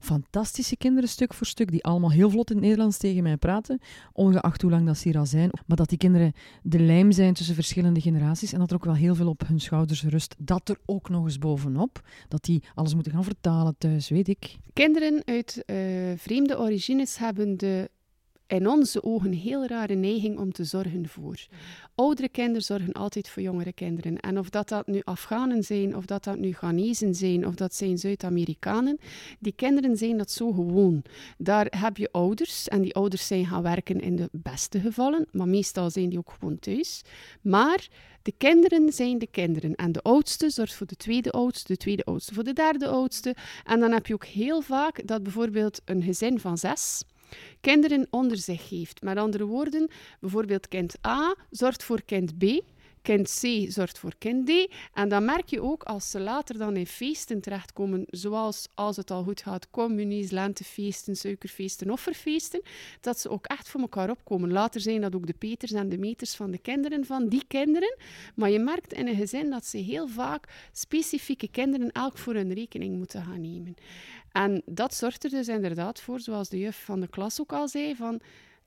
fantastische 0.00 0.76
kinderen 0.76 1.08
stuk 1.08 1.34
voor 1.34 1.46
stuk, 1.46 1.70
die 1.70 1.84
allemaal 1.84 2.10
heel 2.10 2.30
vlot 2.30 2.50
in 2.50 2.56
het 2.56 2.64
Nederlands 2.64 2.98
tegen 2.98 3.22
mij 3.22 3.36
praten, 3.36 3.80
ongeacht 4.12 4.62
hoe 4.62 4.70
lang 4.70 4.86
dat 4.86 4.98
ze 4.98 5.08
hier 5.08 5.18
al 5.18 5.26
zijn, 5.26 5.50
maar 5.66 5.76
dat 5.76 5.88
die 5.88 5.98
kinderen 5.98 6.32
de 6.62 6.80
lijm 6.80 7.12
zijn 7.12 7.34
tussen 7.34 7.54
verschillende 7.54 8.00
generaties 8.00 8.52
en 8.52 8.58
dat 8.58 8.70
er 8.70 8.76
ook 8.76 8.84
wel 8.84 8.94
heel 8.94 9.14
veel 9.14 9.28
op 9.28 9.46
hun 9.46 9.60
schouders 9.60 10.04
rust. 10.04 10.34
Dat 10.38 10.68
er 10.68 10.78
ook 10.86 11.08
nog 11.08 11.24
eens 11.24 11.38
bovenop, 11.38 12.00
dat 12.28 12.44
die 12.44 12.62
alles 12.74 12.94
moeten 12.94 13.12
gaan 13.12 13.24
vertalen 13.24 13.74
thuis, 13.78 14.08
weet 14.08 14.28
ik. 14.28 14.58
Kinderen 14.72 15.22
uit 15.24 15.62
uh, 15.66 15.76
vreemde 16.16 16.58
origines 16.58 17.18
hebben 17.18 17.56
de 17.56 17.90
in 18.52 18.68
onze 18.68 19.02
ogen 19.02 19.32
heel 19.32 19.66
rare 19.66 19.94
neiging 19.94 20.38
om 20.38 20.52
te 20.52 20.64
zorgen 20.64 21.08
voor. 21.08 21.46
Oudere 21.94 22.28
kinderen 22.28 22.62
zorgen 22.62 22.92
altijd 22.92 23.28
voor 23.28 23.42
jongere 23.42 23.72
kinderen. 23.72 24.20
En 24.20 24.38
of 24.38 24.50
dat, 24.50 24.68
dat 24.68 24.86
nu 24.86 25.00
Afghanen 25.04 25.62
zijn, 25.62 25.96
of 25.96 26.04
dat 26.04 26.24
dat 26.24 26.38
nu 26.38 26.52
Ghanezen 26.52 27.14
zijn, 27.14 27.46
of 27.46 27.54
dat 27.54 27.74
zijn 27.74 27.98
Zuid-Amerikanen, 27.98 28.98
die 29.38 29.52
kinderen 29.52 29.96
zijn 29.96 30.16
dat 30.16 30.30
zo 30.30 30.52
gewoon. 30.52 31.02
Daar 31.38 31.66
heb 31.78 31.96
je 31.96 32.08
ouders, 32.12 32.68
en 32.68 32.82
die 32.82 32.94
ouders 32.94 33.26
zijn 33.26 33.46
gaan 33.46 33.62
werken 33.62 34.00
in 34.00 34.16
de 34.16 34.28
beste 34.32 34.80
gevallen, 34.80 35.26
maar 35.30 35.48
meestal 35.48 35.90
zijn 35.90 36.08
die 36.08 36.18
ook 36.18 36.34
gewoon 36.38 36.58
thuis. 36.58 37.02
Maar 37.42 37.88
de 38.22 38.32
kinderen 38.38 38.92
zijn 38.92 39.18
de 39.18 39.26
kinderen. 39.26 39.74
En 39.74 39.92
de 39.92 40.02
oudste 40.02 40.50
zorgt 40.50 40.74
voor 40.74 40.86
de 40.86 40.96
tweede 40.96 41.30
oudste, 41.30 41.72
de 41.72 41.78
tweede 41.78 42.04
oudste 42.04 42.34
voor 42.34 42.44
de 42.44 42.52
derde 42.52 42.88
oudste. 42.88 43.36
En 43.64 43.80
dan 43.80 43.92
heb 43.92 44.06
je 44.06 44.14
ook 44.14 44.24
heel 44.24 44.60
vaak 44.60 45.06
dat 45.06 45.22
bijvoorbeeld 45.22 45.80
een 45.84 46.02
gezin 46.02 46.40
van 46.40 46.58
zes 46.58 47.04
kinderen 47.60 48.06
onder 48.10 48.36
zich 48.36 48.68
heeft. 48.68 49.02
Met 49.02 49.16
andere 49.16 49.44
woorden, 49.44 49.90
bijvoorbeeld 50.20 50.68
kind 50.68 50.94
A 51.06 51.34
zorgt 51.50 51.84
voor 51.84 52.02
kind 52.02 52.38
B, 52.38 52.42
kind 53.02 53.40
C 53.40 53.70
zorgt 53.72 53.98
voor 53.98 54.14
kind 54.18 54.46
D. 54.46 54.72
En 54.94 55.08
dan 55.08 55.24
merk 55.24 55.48
je 55.48 55.62
ook 55.62 55.82
als 55.82 56.10
ze 56.10 56.20
later 56.20 56.58
dan 56.58 56.76
in 56.76 56.86
feesten 56.86 57.40
terechtkomen, 57.40 58.04
zoals 58.10 58.68
als 58.74 58.96
het 58.96 59.10
al 59.10 59.22
goed 59.22 59.42
gaat, 59.42 59.70
communies, 59.70 60.30
lentefeesten, 60.30 61.16
suikerfeesten, 61.16 61.90
offerfeesten, 61.90 62.62
dat 63.00 63.18
ze 63.18 63.28
ook 63.28 63.46
echt 63.46 63.68
voor 63.68 63.80
elkaar 63.80 64.10
opkomen. 64.10 64.52
Later 64.52 64.80
zijn 64.80 65.00
dat 65.00 65.14
ook 65.14 65.26
de 65.26 65.34
peters 65.38 65.72
en 65.72 65.88
de 65.88 65.98
meters 65.98 66.34
van 66.34 66.50
de 66.50 66.58
kinderen 66.58 67.04
van 67.04 67.28
die 67.28 67.44
kinderen. 67.48 67.96
Maar 68.34 68.50
je 68.50 68.58
merkt 68.58 68.92
in 68.92 69.08
een 69.08 69.16
gezin 69.16 69.50
dat 69.50 69.66
ze 69.66 69.76
heel 69.76 70.08
vaak 70.08 70.68
specifieke 70.72 71.48
kinderen 71.48 71.90
elk 71.90 72.18
voor 72.18 72.34
hun 72.34 72.52
rekening 72.52 72.96
moeten 72.96 73.24
gaan 73.24 73.40
nemen. 73.40 73.74
En 74.32 74.62
dat 74.64 74.94
zorgt 74.94 75.24
er 75.24 75.30
dus 75.30 75.48
inderdaad 75.48 76.00
voor, 76.00 76.20
zoals 76.20 76.48
de 76.48 76.58
juf 76.58 76.84
van 76.84 77.00
de 77.00 77.08
klas 77.08 77.40
ook 77.40 77.52
al 77.52 77.68
zei, 77.68 77.96
van 77.96 78.20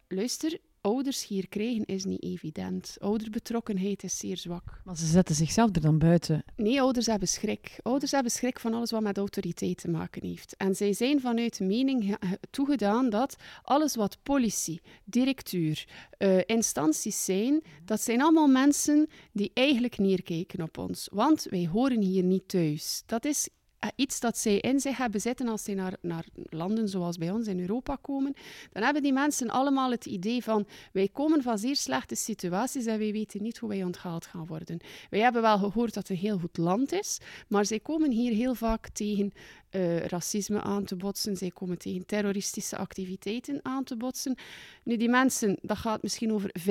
luister, 0.07 0.59
ouders 0.85 1.27
hier 1.27 1.47
krijgen 1.47 1.85
is 1.85 2.05
niet 2.05 2.23
evident. 2.23 2.97
Ouderbetrokkenheid 2.99 4.03
is 4.03 4.17
zeer 4.17 4.37
zwak. 4.37 4.81
Maar 4.83 4.97
ze 4.97 5.05
zetten 5.05 5.35
zichzelf 5.35 5.75
er 5.75 5.81
dan 5.81 5.97
buiten. 5.97 6.43
Nee, 6.55 6.81
ouders 6.81 7.05
hebben 7.05 7.27
schrik. 7.27 7.79
Ouders 7.81 8.11
hebben 8.11 8.31
schrik 8.31 8.59
van 8.59 8.73
alles 8.73 8.91
wat 8.91 9.01
met 9.01 9.17
autoriteit 9.17 9.77
te 9.77 9.89
maken 9.89 10.25
heeft. 10.25 10.55
En 10.57 10.75
zij 10.75 10.93
zijn 10.93 11.21
vanuit 11.21 11.57
de 11.57 11.63
mening 11.63 12.17
toegedaan 12.49 13.09
dat 13.09 13.35
alles 13.63 13.95
wat 13.95 14.17
politie, 14.23 14.81
directuur, 15.03 15.87
uh, 16.17 16.41
instanties 16.45 17.25
zijn, 17.25 17.61
dat 17.85 18.01
zijn 18.01 18.21
allemaal 18.21 18.47
mensen 18.47 19.07
die 19.31 19.51
eigenlijk 19.53 19.97
neerkijken 19.97 20.61
op 20.61 20.77
ons. 20.77 21.07
Want 21.11 21.47
wij 21.49 21.67
horen 21.71 22.01
hier 22.01 22.23
niet 22.23 22.47
thuis. 22.47 23.03
Dat 23.05 23.25
is 23.25 23.47
eh, 23.47 23.53
iets 23.95 24.19
dat 24.19 24.37
zij 24.37 24.57
in 24.59 24.79
zich 24.79 24.97
hebben 24.97 25.21
zitten 25.21 25.47
als 25.47 25.63
zij 25.63 25.73
naar, 25.73 25.93
naar 26.01 26.25
landen 26.49 26.89
zoals 26.89 27.17
bij 27.17 27.31
ons 27.31 27.47
in 27.47 27.59
Europa 27.59 27.97
komen, 28.01 28.33
dan 28.71 28.83
hebben 28.83 29.01
die 29.01 29.13
mensen 29.13 29.49
allemaal 29.49 29.91
het 29.91 30.05
idee 30.05 30.43
van 30.43 30.65
wij 30.91 31.09
komen 31.11 31.41
van 31.41 31.57
zeer 31.57 31.75
slechte 31.75 32.15
situaties 32.15 32.85
en 32.85 32.99
wij 32.99 33.11
weten 33.11 33.41
niet 33.41 33.57
hoe 33.57 33.69
wij 33.69 33.83
onthaald 33.83 34.25
gaan 34.25 34.45
worden. 34.45 34.79
Wij 35.09 35.19
hebben 35.19 35.41
wel 35.41 35.57
gehoord 35.57 35.93
dat 35.93 36.07
het 36.07 36.17
een 36.17 36.23
heel 36.23 36.37
goed 36.37 36.57
land 36.57 36.91
is, 36.91 37.19
maar 37.47 37.65
zij 37.65 37.79
komen 37.79 38.11
hier 38.11 38.33
heel 38.33 38.55
vaak 38.55 38.89
tegen 38.89 39.33
uh, 39.75 40.05
racisme 40.05 40.61
aan 40.61 40.85
te 40.85 40.95
botsen. 40.95 41.37
Zij 41.37 41.51
komen 41.51 41.77
tegen 41.77 42.05
terroristische 42.05 42.77
activiteiten 42.77 43.59
aan 43.63 43.83
te 43.83 43.95
botsen. 43.95 44.35
Nu, 44.83 44.97
die 44.97 45.09
mensen, 45.09 45.57
dat 45.61 45.77
gaat 45.77 46.01
misschien 46.01 46.33
over 46.33 46.51
5% 46.59 46.63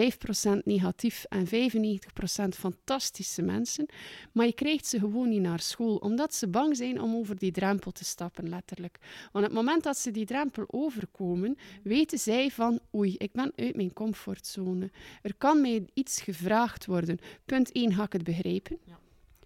negatief 0.65 1.25
en 1.29 1.47
95% 1.47 1.51
fantastische 2.49 3.43
mensen. 3.43 3.87
Maar 4.33 4.47
je 4.47 4.53
krijgt 4.53 4.87
ze 4.87 4.99
gewoon 4.99 5.29
niet 5.29 5.41
naar 5.41 5.61
school, 5.61 5.97
omdat 5.97 6.35
ze 6.35 6.49
bang 6.49 6.77
zijn 6.77 6.94
om 7.01 7.15
over 7.15 7.39
die 7.39 7.53
drempel 7.53 7.91
te 7.91 8.05
stappen, 8.05 8.49
letterlijk. 8.49 8.99
Want 9.33 9.45
op 9.45 9.51
het 9.51 9.61
moment 9.61 9.83
dat 9.83 9.97
ze 9.97 10.11
die 10.11 10.27
drempel 10.27 10.65
overkomen, 10.67 11.57
weten 11.83 12.19
zij 12.19 12.51
van 12.51 12.81
oei, 12.95 13.15
ik 13.17 13.33
ben 13.33 13.53
uit 13.57 13.77
mijn 13.77 13.93
comfortzone. 13.93 14.91
Er 15.23 15.35
kan 15.35 15.61
mij 15.61 15.87
iets 15.95 16.21
gevraagd 16.21 16.87
worden. 16.87 17.19
Punt 17.45 17.73
1 17.73 17.93
ga 17.93 18.03
ik 18.03 18.13
het 18.13 18.25
begrijpen. 18.25 18.79
Ja. 18.85 18.99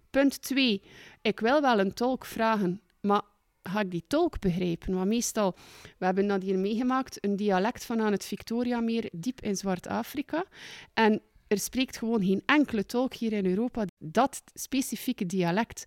Punt 0.09 0.41
2, 0.41 0.81
ik 1.21 1.39
wil 1.39 1.61
wel 1.61 1.79
een 1.79 1.93
tolk 1.93 2.25
vragen, 2.25 2.81
maar 3.01 3.21
ga 3.63 3.79
ik 3.79 3.91
die 3.91 4.03
tolk 4.07 4.39
begrijpen? 4.39 4.93
Want 4.93 5.07
meestal, 5.07 5.55
we 5.97 6.05
hebben 6.05 6.27
dat 6.27 6.41
hier 6.41 6.59
meegemaakt, 6.59 7.25
een 7.25 7.35
dialect 7.35 7.85
van 7.85 8.01
aan 8.01 8.11
het 8.11 8.25
Victoriameer, 8.25 9.09
diep 9.11 9.41
in 9.41 9.55
Zwart-Afrika. 9.55 10.45
En 10.93 11.21
er 11.47 11.59
spreekt 11.59 11.97
gewoon 11.97 12.23
geen 12.23 12.43
enkele 12.45 12.85
tolk 12.85 13.13
hier 13.13 13.33
in 13.33 13.45
Europa 13.45 13.85
dat 13.97 14.41
specifieke 14.53 15.25
dialect. 15.25 15.83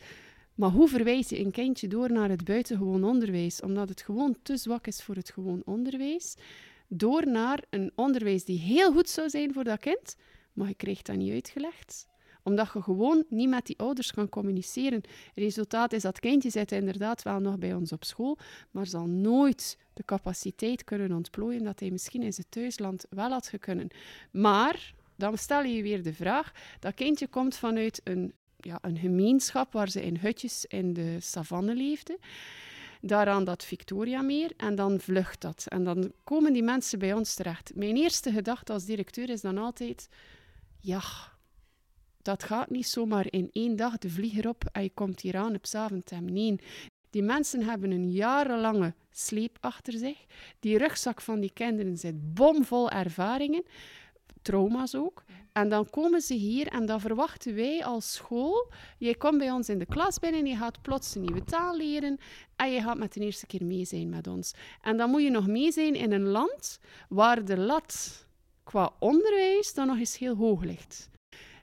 Maar 0.54 0.71
hoe 0.71 0.88
verwijs 0.88 1.28
je 1.28 1.38
een 1.38 1.50
kindje 1.50 1.88
door 1.88 2.12
naar 2.12 2.28
het 2.28 2.44
buitengewoon 2.44 3.04
onderwijs? 3.04 3.61
Omdat 3.61 3.88
het 3.88 4.02
gewoon 4.02 4.37
te 4.42 4.56
zwak 4.56 4.87
is 4.87 5.02
voor 5.02 5.14
het 5.14 5.30
gewoon 5.30 5.62
onderwijs. 5.64 6.35
Door 6.88 7.26
naar 7.26 7.64
een 7.71 7.92
onderwijs 7.94 8.44
die 8.44 8.59
heel 8.59 8.92
goed 8.92 9.09
zou 9.09 9.28
zijn 9.30 9.52
voor 9.52 9.64
dat 9.64 9.80
kind, 9.80 10.16
maar 10.52 10.68
je 10.68 10.75
krijgt 10.75 11.06
dat 11.06 11.16
niet 11.16 11.32
uitgelegd 11.32 12.06
omdat 12.42 12.73
je 12.73 12.82
gewoon 12.82 13.25
niet 13.28 13.49
met 13.49 13.66
die 13.66 13.78
ouders 13.78 14.12
kan 14.12 14.28
communiceren. 14.28 15.00
Resultaat 15.35 15.92
is 15.92 16.02
dat 16.02 16.21
kindje 16.21 16.50
zit 16.50 16.73
inderdaad 16.73 17.23
wel 17.23 17.40
nog 17.40 17.59
bij 17.59 17.75
ons 17.75 17.92
op 17.92 18.04
school, 18.04 18.38
maar 18.71 18.87
zal 18.87 19.06
nooit 19.06 19.78
de 19.94 20.04
capaciteit 20.04 20.85
kunnen 20.85 21.12
ontplooien 21.12 21.64
dat 21.64 21.80
hij 21.80 21.90
misschien 21.90 22.23
in 22.23 22.32
zijn 22.32 22.47
thuisland 22.49 23.06
wel 23.11 23.30
had 23.30 23.52
kunnen. 23.61 23.88
Maar 24.30 24.94
dan 25.16 25.38
stel 25.38 25.62
je 25.62 25.82
weer 25.82 26.02
de 26.02 26.14
vraag, 26.14 26.52
dat 26.80 26.94
kindje 26.94 27.26
komt 27.26 27.56
vanuit 27.56 28.00
een, 28.04 28.32
ja, 28.64 28.78
een 28.81 28.99
gemeenschap 28.99 29.73
waar 29.73 29.88
ze 29.88 30.02
in 30.02 30.16
hutjes 30.16 30.64
in 30.64 30.92
de 30.92 31.16
savanne 31.21 31.75
leefden 31.75 32.19
daaraan 33.02 33.45
dat 33.45 33.64
Victoria 33.64 34.23
meer 34.23 34.52
en 34.57 34.75
dan 34.75 35.00
vlucht 35.00 35.40
dat. 35.40 35.66
En 35.69 35.85
dan 35.85 36.12
komen 36.25 36.52
die 36.52 36.62
mensen 36.62 36.99
bij 36.99 37.12
ons 37.12 37.35
terecht. 37.35 37.73
Mijn 37.75 37.97
eerste 37.97 38.33
gedachte 38.33 38.73
als 38.73 38.85
directeur 38.85 39.31
is 39.31 39.40
dan 39.40 39.59
altijd: 39.59 40.09
ja, 40.78 41.02
dat 42.23 42.42
gaat 42.42 42.71
niet 42.71 42.87
zomaar 42.87 43.26
in 43.31 43.49
één 43.52 43.76
dag 43.76 43.99
de 43.99 44.11
vlieger 44.11 44.49
op 44.49 44.64
en 44.73 44.83
je 44.83 44.90
komt 44.90 45.21
hier 45.21 45.37
aan 45.37 45.54
op 45.54 45.66
Zaventem. 45.66 46.25
Nee, 46.25 46.59
die 47.11 47.23
mensen 47.23 47.62
hebben 47.62 47.90
een 47.90 48.11
jarenlange 48.11 48.95
sleep 49.11 49.57
achter 49.61 49.92
zich. 49.92 50.19
Die 50.61 50.78
rugzak 50.78 51.21
van 51.21 51.40
die 51.40 51.52
kinderen 51.52 51.97
zit 51.97 52.35
bomvol 52.35 52.90
ervaringen, 52.90 53.62
trauma's 54.42 54.94
ook. 54.94 55.25
En 55.52 55.68
dan 55.68 55.90
komen 55.90 56.20
ze 56.20 56.34
hier 56.34 56.66
en 56.66 56.87
dan 56.87 57.00
verwachten 57.00 57.54
wij 57.54 57.84
als 57.84 58.12
school. 58.12 58.72
Je 58.99 59.16
komt 59.16 59.38
bij 59.38 59.50
ons 59.50 59.68
in 59.68 59.78
de 59.78 59.87
klas 59.87 60.18
binnen, 60.18 60.46
je 60.46 60.56
gaat 60.56 60.82
plots 60.82 61.14
een 61.14 61.20
nieuwe 61.20 61.44
taal 61.44 61.76
leren 61.76 62.18
en 62.56 62.72
je 62.72 62.80
gaat 62.80 62.99
met 62.99 63.12
de 63.12 63.20
eerste 63.20 63.46
keer 63.46 63.64
mee 63.64 63.84
zijn 63.84 64.08
met 64.08 64.26
ons. 64.26 64.54
En 64.80 64.96
dan 64.96 65.11
moet 65.11 65.22
je 65.22 65.30
nog 65.30 65.46
mee 65.46 65.72
zijn 65.72 65.94
in 65.94 66.12
een 66.12 66.26
land 66.26 66.78
waar 67.08 67.44
de 67.44 67.56
lat 67.56 68.25
qua 68.64 68.92
onderwijs 68.99 69.75
dan 69.75 69.87
nog 69.87 69.99
eens 69.99 70.18
heel 70.18 70.37
hoog 70.37 70.62
ligt 70.62 71.11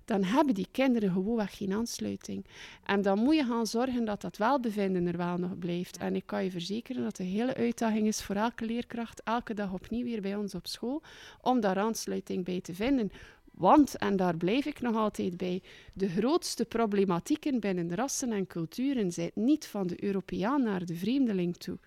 dan 0.10 0.24
hebben 0.24 0.54
die 0.54 0.68
kinderen 0.72 1.12
gewoonweg 1.12 1.58
geen 1.58 1.74
aansluiting. 1.74 2.46
En 2.84 3.02
dan 3.02 3.20
moet 3.20 3.36
je 3.36 3.44
gaan 3.44 3.68
zorgen 3.68 4.06
dat 4.06 4.22
dat 4.22 4.38
welbevinden 4.38 5.08
er 5.08 5.18
wel 5.18 5.38
nog 5.38 5.58
blijft. 5.58 5.98
En 5.98 6.16
ik 6.16 6.26
kan 6.26 6.44
je 6.44 6.52
verzekeren 6.52 7.04
dat 7.04 7.16
de 7.16 7.24
hele 7.24 7.56
uitdaging 7.56 8.08
is 8.08 8.22
voor 8.22 8.36
elke 8.36 8.66
leerkracht, 8.66 9.24
elke 9.24 9.54
dag 9.54 9.74
opnieuw 9.74 10.04
weer 10.04 10.22
bij 10.22 10.36
ons 10.36 10.56
op 10.56 10.68
school, 10.68 11.02
om 11.42 11.60
daar 11.60 11.78
aansluiting 11.78 12.46
bij 12.46 12.62
te 12.62 12.74
vinden. 12.74 13.12
Want, 13.52 13.98
en 13.98 14.16
daar 14.16 14.38
blijf 14.38 14.66
ik 14.66 14.82
nog 14.82 14.96
altijd 14.96 15.38
bij, 15.38 15.62
de 15.94 16.10
grootste 16.10 16.66
problematieken 16.66 17.60
binnen 17.60 17.96
rassen 17.96 18.32
en 18.32 18.48
culturen 18.48 19.12
zijn 19.12 19.32
niet 19.34 19.68
van 19.68 19.88
de 19.88 20.04
Europeaan 20.04 20.64
naar 20.64 20.86
de 20.86 20.96
vreemdeling 20.96 21.58
toe. 21.58 21.78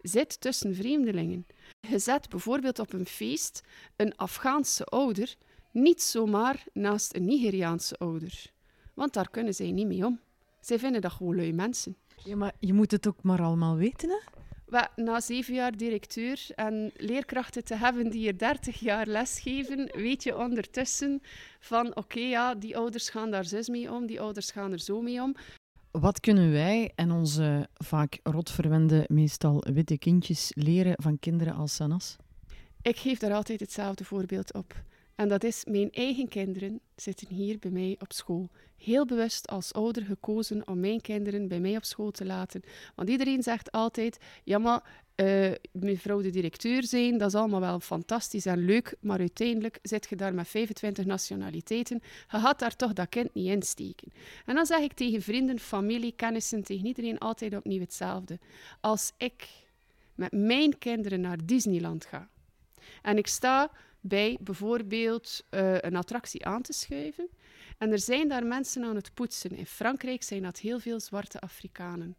Zit 0.00 0.40
tussen 0.40 0.74
vreemdelingen. 0.74 1.46
Je 1.88 1.98
zet 1.98 2.28
bijvoorbeeld 2.28 2.78
op 2.78 2.92
een 2.92 3.06
feest 3.06 3.62
een 3.96 4.16
Afghaanse 4.16 4.84
ouder 4.84 5.36
niet 5.70 6.02
zomaar 6.02 6.64
naast 6.72 7.14
een 7.14 7.24
Nigeriaanse 7.24 7.98
ouder. 7.98 8.52
Want 8.94 9.12
daar 9.12 9.30
kunnen 9.30 9.54
zij 9.54 9.70
niet 9.70 9.86
mee 9.86 10.06
om. 10.06 10.20
Zij 10.60 10.78
vinden 10.78 11.00
dat 11.00 11.12
gewoon 11.12 11.36
lui 11.36 11.52
mensen. 11.52 11.96
Ja, 12.24 12.36
maar 12.36 12.52
je 12.58 12.72
moet 12.72 12.90
het 12.90 13.06
ook 13.06 13.22
maar 13.22 13.42
allemaal 13.42 13.76
weten, 13.76 14.08
hè? 14.08 14.18
na 14.96 15.20
zeven 15.20 15.54
jaar 15.54 15.76
directeur 15.76 16.46
en 16.54 16.90
leerkrachten 16.96 17.64
te 17.64 17.74
hebben 17.74 18.10
die 18.10 18.20
hier 18.20 18.38
dertig 18.38 18.80
jaar 18.80 19.06
lesgeven, 19.06 19.90
weet 19.92 20.22
je 20.22 20.36
ondertussen 20.36 21.22
van 21.60 21.96
oké, 21.96 22.20
ja, 22.20 22.54
die 22.54 22.76
ouders 22.76 23.08
gaan 23.08 23.30
daar 23.30 23.44
zus 23.44 23.68
mee 23.68 23.92
om, 23.92 24.06
die 24.06 24.20
ouders 24.20 24.50
gaan 24.50 24.72
er 24.72 24.80
zo 24.80 25.00
mee 25.00 25.22
om. 25.22 25.34
Wat 25.90 26.20
kunnen 26.20 26.50
wij 26.50 26.92
en 26.94 27.10
onze 27.10 27.68
vaak 27.74 28.18
rotverwende, 28.22 29.04
meestal 29.08 29.64
witte 29.72 29.98
kindjes 29.98 30.50
leren 30.54 30.94
van 30.96 31.18
kinderen 31.18 31.54
als 31.54 31.74
Sanas? 31.74 32.16
Ik 32.82 32.96
geef 32.96 33.18
daar 33.18 33.32
altijd 33.32 33.60
hetzelfde 33.60 34.04
voorbeeld 34.04 34.54
op. 34.54 34.74
En 35.18 35.28
dat 35.28 35.44
is, 35.44 35.64
mijn 35.64 35.90
eigen 35.92 36.28
kinderen 36.28 36.80
zitten 36.96 37.28
hier 37.28 37.58
bij 37.58 37.70
mij 37.70 37.96
op 37.98 38.12
school. 38.12 38.48
Heel 38.76 39.06
bewust 39.06 39.48
als 39.48 39.72
ouder 39.72 40.04
gekozen 40.04 40.68
om 40.68 40.80
mijn 40.80 41.00
kinderen 41.00 41.48
bij 41.48 41.60
mij 41.60 41.76
op 41.76 41.84
school 41.84 42.10
te 42.10 42.24
laten. 42.24 42.62
Want 42.94 43.08
iedereen 43.08 43.42
zegt 43.42 43.72
altijd, 43.72 44.18
ja 44.44 44.58
maar 44.58 44.82
uh, 45.16 45.52
mevrouw 45.72 46.20
de 46.20 46.30
directeur 46.30 46.84
zijn, 46.84 47.18
dat 47.18 47.28
is 47.28 47.34
allemaal 47.34 47.60
wel 47.60 47.80
fantastisch 47.80 48.46
en 48.46 48.64
leuk, 48.64 48.94
maar 49.00 49.18
uiteindelijk 49.18 49.78
zit 49.82 50.06
je 50.08 50.16
daar 50.16 50.34
met 50.34 50.48
25 50.48 51.04
nationaliteiten. 51.04 52.00
Je 52.30 52.38
gaat 52.38 52.58
daar 52.58 52.76
toch 52.76 52.92
dat 52.92 53.08
kind 53.08 53.34
niet 53.34 53.48
insteken. 53.48 54.12
En 54.46 54.54
dan 54.54 54.66
zeg 54.66 54.80
ik 54.80 54.92
tegen 54.92 55.22
vrienden, 55.22 55.58
familie, 55.58 56.12
kennissen, 56.12 56.62
tegen 56.62 56.86
iedereen 56.86 57.18
altijd 57.18 57.56
opnieuw 57.56 57.80
hetzelfde. 57.80 58.38
Als 58.80 59.12
ik 59.16 59.48
met 60.14 60.32
mijn 60.32 60.78
kinderen 60.78 61.20
naar 61.20 61.46
Disneyland 61.46 62.04
ga 62.04 62.28
en 63.02 63.18
ik 63.18 63.26
sta 63.26 63.70
bij 64.00 64.38
bijvoorbeeld 64.40 65.44
uh, 65.50 65.78
een 65.80 65.96
attractie 65.96 66.46
aan 66.46 66.62
te 66.62 66.72
schuiven. 66.72 67.28
En 67.78 67.92
er 67.92 67.98
zijn 67.98 68.28
daar 68.28 68.46
mensen 68.46 68.84
aan 68.84 68.96
het 68.96 69.14
poetsen. 69.14 69.56
In 69.56 69.66
Frankrijk 69.66 70.22
zijn 70.22 70.42
dat 70.42 70.58
heel 70.58 70.80
veel 70.80 71.00
zwarte 71.00 71.40
Afrikanen. 71.40 72.16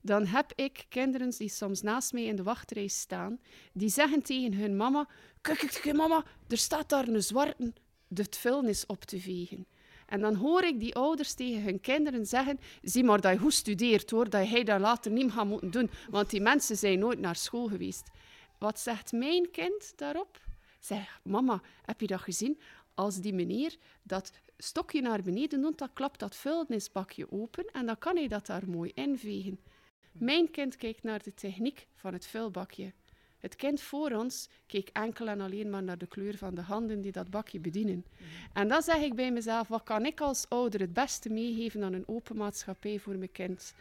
Dan 0.00 0.26
heb 0.26 0.52
ik 0.54 0.86
kinderen 0.88 1.30
die 1.30 1.48
soms 1.48 1.82
naast 1.82 2.12
mij 2.12 2.24
in 2.24 2.36
de 2.36 2.42
wachtrij 2.42 2.86
staan, 2.86 3.40
die 3.72 3.88
zeggen 3.88 4.22
tegen 4.22 4.54
hun 4.54 4.76
mama: 4.76 5.08
Kijk, 5.40 5.92
mama, 5.92 6.24
er 6.48 6.58
staat 6.58 6.88
daar 6.88 7.08
een 7.08 7.22
zwarte 7.22 7.72
de 8.08 8.26
vuilnis 8.30 8.86
op 8.86 9.04
te 9.04 9.20
vegen. 9.20 9.66
En 10.06 10.20
dan 10.20 10.34
hoor 10.34 10.62
ik 10.62 10.80
die 10.80 10.94
ouders 10.94 11.34
tegen 11.34 11.62
hun 11.62 11.80
kinderen 11.80 12.26
zeggen: 12.26 12.60
Zie 12.82 13.04
maar 13.04 13.20
dat 13.20 13.32
je 13.32 13.38
goed 13.38 13.54
studeert 13.54 14.10
hoor, 14.10 14.30
dat 14.30 14.48
hij 14.48 14.64
dat 14.64 14.80
later 14.80 15.10
niet 15.10 15.32
gaat 15.32 15.46
moeten 15.46 15.70
doen, 15.70 15.90
want 16.10 16.30
die 16.30 16.40
mensen 16.40 16.76
zijn 16.76 16.98
nooit 16.98 17.18
naar 17.18 17.36
school 17.36 17.66
geweest. 17.66 18.10
Wat 18.58 18.80
zegt 18.80 19.12
mijn 19.12 19.50
kind 19.50 19.92
daarop? 19.96 20.47
Zeg, 20.78 21.20
mama, 21.22 21.60
heb 21.82 22.00
je 22.00 22.06
dat 22.06 22.20
gezien? 22.20 22.60
Als 22.94 23.20
die 23.20 23.34
meneer 23.34 23.76
dat 24.02 24.32
stokje 24.56 25.00
naar 25.00 25.22
beneden 25.22 25.60
doet, 25.60 25.78
dan 25.78 25.92
klapt 25.92 26.20
dat 26.20 26.36
vuilnisbakje 26.36 27.32
open 27.32 27.70
en 27.72 27.86
dan 27.86 27.98
kan 27.98 28.16
hij 28.16 28.28
dat 28.28 28.46
daar 28.46 28.68
mooi 28.68 28.90
invegen. 28.94 29.60
Mijn 30.12 30.50
kind 30.50 30.76
kijkt 30.76 31.02
naar 31.02 31.22
de 31.22 31.34
techniek 31.34 31.86
van 31.94 32.12
het 32.12 32.26
vuilbakje. 32.26 32.92
Het 33.38 33.56
kind 33.56 33.80
voor 33.80 34.10
ons 34.10 34.48
keek 34.66 34.88
enkel 34.88 35.28
en 35.28 35.40
alleen 35.40 35.70
maar 35.70 35.82
naar 35.82 35.98
de 35.98 36.06
kleur 36.06 36.36
van 36.36 36.54
de 36.54 36.60
handen 36.60 37.00
die 37.00 37.12
dat 37.12 37.30
bakje 37.30 37.60
bedienen. 37.60 38.04
En 38.52 38.68
dan 38.68 38.82
zeg 38.82 39.00
ik 39.02 39.14
bij 39.14 39.32
mezelf, 39.32 39.68
wat 39.68 39.82
kan 39.82 40.06
ik 40.06 40.20
als 40.20 40.48
ouder 40.48 40.80
het 40.80 40.92
beste 40.92 41.28
meegeven 41.28 41.84
aan 41.84 41.92
een 41.92 42.08
open 42.08 42.36
maatschappij 42.36 42.98
voor 42.98 43.16
mijn 43.16 43.32
kind? 43.32 43.74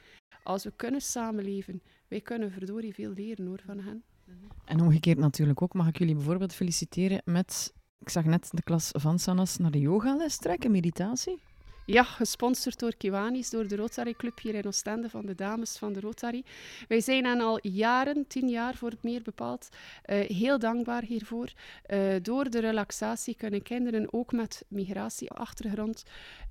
Als 0.43 0.63
we 0.63 0.71
kunnen 0.75 1.01
samenleven, 1.01 1.81
wij 2.07 2.21
kunnen 2.21 2.51
verdorie 2.51 2.93
veel 2.93 3.11
leren 3.11 3.47
hoor, 3.47 3.61
van 3.65 3.79
hen. 3.79 4.03
En 4.65 4.81
omgekeerd 4.81 5.17
natuurlijk 5.17 5.61
ook. 5.61 5.73
Mag 5.73 5.87
ik 5.87 5.97
jullie 5.97 6.15
bijvoorbeeld 6.15 6.53
feliciteren 6.53 7.21
met... 7.25 7.73
Ik 7.99 8.09
zag 8.09 8.25
net 8.25 8.49
de 8.51 8.63
klas 8.63 8.89
van 8.93 9.19
Sanas 9.19 9.57
naar 9.57 9.71
de 9.71 9.79
yogales 9.79 10.37
trekken, 10.37 10.71
meditatie. 10.71 11.39
Ja, 11.89 12.03
gesponsord 12.03 12.79
door 12.79 12.95
Kiwanis, 12.95 13.49
door 13.49 13.67
de 13.67 13.75
Rotary 13.75 14.13
Club 14.13 14.39
hier 14.39 14.55
in 14.55 14.65
Oostende, 14.65 15.09
van 15.09 15.25
de 15.25 15.35
dames 15.35 15.77
van 15.77 15.93
de 15.93 15.99
Rotary. 15.99 16.43
Wij 16.87 17.01
zijn 17.01 17.25
hen 17.25 17.41
al 17.41 17.59
jaren, 17.61 18.27
tien 18.27 18.49
jaar 18.49 18.75
voor 18.75 18.89
het 18.89 19.03
meer 19.03 19.21
bepaald, 19.21 19.69
uh, 20.05 20.19
heel 20.19 20.59
dankbaar 20.59 21.03
hiervoor. 21.03 21.51
Uh, 21.87 22.15
door 22.21 22.49
de 22.49 22.59
relaxatie 22.59 23.35
kunnen 23.35 23.61
kinderen 23.61 24.13
ook 24.13 24.31
met 24.31 24.65
migratieachtergrond 24.67 26.03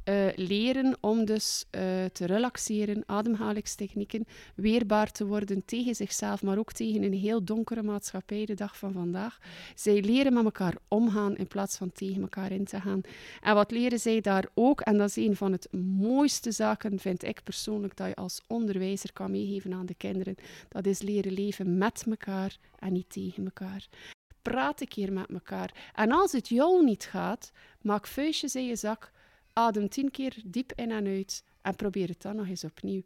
uh, 0.09 0.27
leren 0.35 0.97
om 1.01 1.25
dus 1.25 1.65
te 2.13 2.27
relaxeren, 2.27 3.03
ademhalingstechnieken, 3.07 4.25
weerbaar 4.55 5.13
te 5.13 5.27
worden 5.27 5.65
tegen 5.65 5.95
zichzelf, 5.95 6.43
maar 6.43 6.59
ook 6.59 6.73
tegen 6.73 7.03
een 7.03 7.13
heel 7.13 7.45
donkere 7.45 7.83
maatschappij 7.83 8.45
de 8.45 8.55
dag 8.55 8.79
van 8.79 8.93
vandaag. 8.93 9.39
Zij 9.75 10.03
leren 10.03 10.33
met 10.33 10.45
elkaar 10.45 10.77
omgaan 10.89 11.37
in 11.37 11.47
plaats 11.47 11.77
van 11.77 11.93
tegen 11.93 12.23
elkaar 12.23 12.53
in 12.53 12.65
te 12.65 12.81
gaan. 12.81 13.01
En 13.41 13.55
wat 13.55 13.71
leren 13.71 13.99
zij 13.99 14.21
daar 14.21 14.49
ook? 14.55 14.81
En 14.81 14.99
dat 14.99 15.09
is 15.09 15.17
een 15.17 15.37
van 15.37 15.53
het 15.53 15.73
mooiste 15.99 16.51
zaken, 16.51 16.99
vind 16.99 17.25
ik 17.25 17.43
persoonlijk, 17.45 17.97
dat 17.97 18.09
je 18.09 18.15
als 18.15 18.41
onderwijzer 18.47 19.13
kan 19.13 19.31
meegeven 19.31 19.73
aan 19.73 19.87
de 19.87 19.95
kinderen. 19.95 20.35
Dat 20.69 20.87
is 20.87 21.03
leren 21.03 21.33
leven 21.33 21.79
met 21.79 22.05
elkaar 22.09 22.57
en 22.79 22.93
niet 22.93 23.11
tegen 23.11 23.45
elkaar. 23.45 23.87
Praat 24.43 24.81
een 24.81 24.89
keer 24.89 25.13
met 25.13 25.31
elkaar. 25.31 25.91
En 25.95 26.13
als 26.13 26.33
het 26.33 26.49
jou 26.49 26.85
niet 26.85 27.05
gaat, 27.05 27.53
maak 27.81 28.07
vuistjes 28.07 28.55
in 28.55 28.67
je 28.67 28.77
zak, 28.77 29.13
adem 29.59 29.89
tien 29.89 30.11
keer 30.11 30.43
diep 30.45 30.73
in 30.73 30.91
en 30.91 31.07
uit 31.07 31.45
en 31.63 31.77
probeer 31.77 32.09
het 32.09 32.23
dan 32.23 32.37
nog 32.37 32.49
eens 32.49 32.65
opnieuw. 32.65 33.03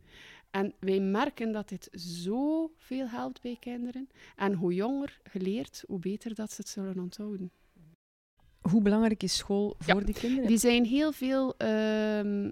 En 0.51 0.75
wij 0.79 1.01
merken 1.01 1.53
dat 1.53 1.69
dit 1.69 1.89
zoveel 1.93 3.09
helpt 3.09 3.43
bij 3.43 3.57
kinderen. 3.61 4.09
En 4.37 4.53
hoe 4.53 4.75
jonger 4.75 5.21
geleerd, 5.23 5.85
hoe 5.87 5.99
beter 5.99 6.35
dat 6.35 6.51
ze 6.53 6.61
het 6.61 6.69
zullen 6.69 6.99
onthouden. 6.99 7.51
Hoe 8.61 8.83
belangrijk 8.83 9.23
is 9.23 9.37
school 9.37 9.75
voor 9.79 10.05
die 10.05 10.15
kinderen? 10.15 10.47
Die 10.49 10.59
zijn 10.59 10.85
heel 10.85 11.13
veel 11.13 11.55
uh, 11.59 11.69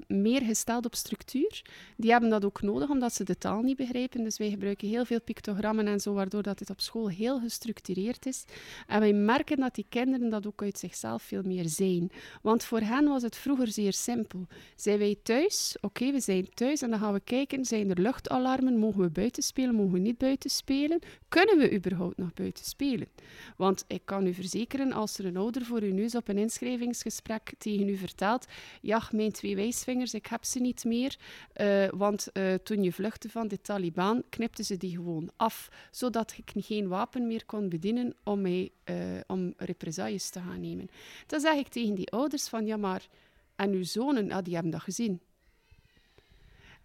meer 0.07 0.43
gesteld 0.43 0.87
op 0.87 0.95
structuur. 0.95 1.63
Die 1.97 2.11
hebben 2.11 2.31
dat 2.31 2.45
ook 2.45 2.63
nodig, 2.63 2.89
omdat 2.91 3.15
ze 3.15 3.25
de 3.25 3.39
taal 3.39 3.63
niet 3.63 3.77
begrijpen. 3.77 4.25
Dus 4.25 4.39
wij 4.39 4.51
gebruiken 4.51 4.89
heel 4.89 5.05
veel 5.05 5.21
pictogrammen 5.21 5.87
en 5.87 6.01
zo, 6.01 6.13
waardoor 6.13 6.43
dat 6.43 6.59
het 6.59 6.71
op 6.71 6.81
school 6.81 7.09
heel 7.09 7.41
gestructureerd 7.41 8.27
is. 8.27 8.45
En 8.87 9.01
wij 9.01 9.13
merken 9.13 9.57
dat 9.57 9.75
die 9.75 9.87
kinderen 9.89 10.31
dat 10.31 10.47
ook 10.47 10.63
uit 10.63 10.79
zichzelf 10.79 11.23
veel 11.23 11.43
meer 11.43 11.69
zijn. 11.69 12.11
Want 12.43 12.65
voor 12.65 12.81
hen 12.81 13.09
was 13.09 13.23
het 13.23 13.37
vroeger 13.37 13.69
zeer 13.69 13.93
simpel. 13.93 14.47
Zijn 14.77 14.99
wij 14.99 15.17
thuis? 15.23 15.77
Oké, 15.81 16.13
we 16.13 16.21
zijn 16.21 16.49
thuis 16.55 16.83
en 16.83 16.91
dan 16.91 16.99
gaan 16.99 17.13
we 17.13 17.21
kijken, 17.21 17.65
zijn 17.65 17.91
er 17.91 18.01
luchtalarmen? 18.01 18.79
Mogen 18.79 19.01
we 19.01 19.11
buiten 19.11 19.43
spelen? 19.43 19.75
Mogen 19.75 19.93
we 19.93 19.99
niet 19.99 20.19
buiten 20.19 20.51
spelen? 20.51 20.99
Kunnen 21.29 21.59
we 21.59 21.75
überhaupt 21.75 22.17
nog 22.17 22.33
buiten 22.35 22.65
spelen? 22.65 23.09
Want 23.57 23.85
ik 23.87 24.03
kan 24.05 24.27
u 24.27 24.35
verzekeren, 24.35 24.93
als 24.93 25.19
er 25.19 25.25
een 25.25 25.37
ouder 25.37 25.65
voor 25.65 25.83
u 25.83 25.97
neus 25.99 26.15
op 26.15 26.29
een 26.29 26.39
inschrijvingsgesprek 26.39 27.53
tegen 27.59 27.89
u 27.89 27.97
vertelt: 27.97 28.47
Ja, 28.81 29.03
mijn 29.13 29.33
twee 29.33 29.57
wijsvingers, 29.57 30.15
ik 30.15 30.27
heb 30.27 30.45
ze 30.45 30.59
niet 30.59 30.85
meer. 30.85 31.17
Uh, 31.61 31.89
want 31.89 32.29
uh, 32.33 32.55
toen 32.55 32.83
je 32.83 32.93
vluchtte 32.93 33.31
van 33.31 33.49
de 33.49 33.61
Taliban, 33.61 34.23
knipten 34.29 34.65
ze 34.65 34.77
die 34.77 34.97
gewoon 34.97 35.31
af, 35.37 35.71
zodat 35.91 36.35
ik 36.37 36.65
geen 36.65 36.89
wapen 36.89 37.27
meer 37.27 37.45
kon 37.45 37.69
bedienen 37.69 38.15
om, 38.25 38.41
mij, 38.41 38.71
uh, 38.85 38.97
om 39.27 39.55
represailles 39.57 40.31
te 40.31 40.41
gaan 40.41 40.61
nemen. 40.61 40.91
Dan 41.27 41.41
zeg 41.41 41.55
ik 41.55 41.69
tegen 41.69 41.95
die 41.95 42.11
ouders: 42.11 42.49
van 42.49 42.67
ja, 42.67 42.77
maar. 42.77 43.09
En 43.57 43.73
uw 43.73 43.85
zonen, 43.85 44.33
ah, 44.33 44.45
die 44.45 44.55
hebben 44.55 44.73
dat 44.73 44.81
gezien. 44.81 45.21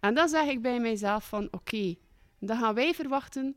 En 0.00 0.14
dan 0.14 0.28
zeg 0.28 0.46
ik 0.46 0.62
bij 0.62 0.80
mijzelf 0.80 1.28
van 1.28 1.48
oké, 1.50 1.94
dan 2.38 2.58
gaan 2.58 2.74
wij 2.74 2.94
verwachten 2.94 3.56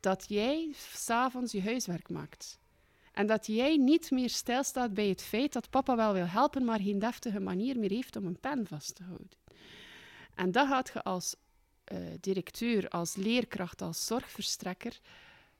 dat 0.00 0.24
jij 0.28 0.72
s'avonds 0.74 1.52
je 1.52 1.62
huiswerk 1.62 2.08
maakt. 2.08 2.58
En 3.16 3.26
dat 3.26 3.46
jij 3.46 3.76
niet 3.76 4.10
meer 4.10 4.30
stilstaat 4.30 4.94
bij 4.94 5.08
het 5.08 5.22
feit 5.22 5.52
dat 5.52 5.70
papa 5.70 5.96
wel 5.96 6.12
wil 6.12 6.26
helpen, 6.26 6.64
maar 6.64 6.80
geen 6.80 6.98
deftige 6.98 7.40
manier 7.40 7.78
meer 7.78 7.90
heeft 7.90 8.16
om 8.16 8.26
een 8.26 8.40
pen 8.40 8.66
vast 8.66 8.94
te 8.94 9.02
houden. 9.02 9.30
En 10.34 10.52
dat 10.52 10.68
gaat 10.68 10.90
je 10.92 11.02
als 11.02 11.36
uh, 11.92 11.98
directeur, 12.20 12.88
als 12.88 13.16
leerkracht, 13.16 13.82
als 13.82 14.06
zorgverstrekker 14.06 15.00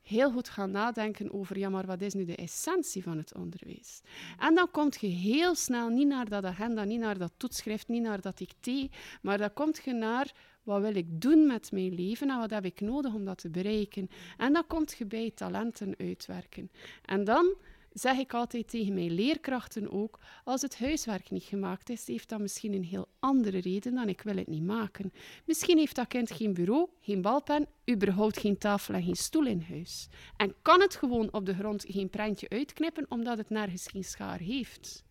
heel 0.07 0.31
goed 0.31 0.49
gaan 0.49 0.71
nadenken 0.71 1.33
over, 1.33 1.59
ja, 1.59 1.69
maar 1.69 1.87
wat 1.87 2.01
is 2.01 2.15
nu 2.15 2.25
de 2.25 2.37
essentie 2.37 3.03
van 3.03 3.17
het 3.17 3.35
onderwijs? 3.35 4.01
En 4.39 4.55
dan 4.55 4.71
kom 4.71 4.89
je 5.01 5.07
heel 5.07 5.55
snel 5.55 5.89
niet 5.89 6.09
naar 6.09 6.29
dat 6.29 6.45
agenda, 6.45 6.85
niet 6.85 7.01
naar 7.01 7.19
dat 7.19 7.33
toetschrift, 7.37 7.89
niet 7.89 8.03
naar 8.03 8.21
dat 8.21 8.39
dicté, 8.39 8.89
maar 9.23 9.39
dan 9.39 9.53
kom 9.53 9.71
je 9.85 9.93
naar 9.93 10.33
wat 10.63 10.81
wil 10.81 10.95
ik 10.95 11.21
doen 11.21 11.47
met 11.47 11.73
mijn 11.73 11.95
leven 11.95 12.31
en 12.31 12.39
wat 12.39 12.51
heb 12.51 12.65
ik 12.65 12.81
nodig 12.81 13.15
om 13.15 13.25
dat 13.25 13.39
te 13.39 13.51
bereiken? 13.51 14.09
En 14.37 14.53
dan 14.53 14.67
komt 14.67 14.95
je 14.99 15.07
bij 15.07 15.33
talenten 15.35 15.95
uitwerken. 15.99 16.71
En 17.05 17.25
dan 17.25 17.55
zeg 17.99 18.17
ik 18.19 18.35
altijd 18.35 18.69
tegen 18.69 18.95
mijn 18.95 19.11
leerkrachten 19.11 19.93
ook, 19.93 20.19
als 20.45 20.63
het 20.63 20.79
huiswerk 20.79 21.31
niet 21.31 21.43
gemaakt 21.43 21.91
is, 21.91 22.07
heeft 22.07 22.29
dat 22.29 22.41
misschien 22.41 22.73
een 22.73 22.85
heel 22.85 23.09
andere 23.19 23.59
reden 23.59 23.95
dan 23.95 24.09
ik 24.09 24.21
wil 24.23 24.37
het 24.37 24.47
niet 24.47 24.63
maken. 24.63 25.13
Misschien 25.45 25.79
heeft 25.79 25.95
dat 25.95 26.09
kind 26.09 26.31
geen 26.31 26.55
bureau, 26.55 26.89
geen 27.01 27.23
balpen, 27.23 27.69
überhaupt 27.91 28.39
geen 28.39 28.59
tafel 28.59 28.95
en 28.95 29.03
geen 29.03 29.17
stoel 29.17 29.47
in 29.47 29.65
huis. 29.69 30.09
En 30.37 30.55
kan 30.63 30.81
het 30.81 30.97
gewoon 30.97 31.33
op 31.33 31.47
de 31.47 31.55
grond 31.55 31.85
geen 31.89 32.11
prentje 32.11 32.49
uitknippen 32.49 33.07
omdat 33.09 33.39
het 33.39 33.51
nergens 33.51 33.87
geen 33.87 34.05
schaar 34.05 34.39
heeft. 34.39 35.06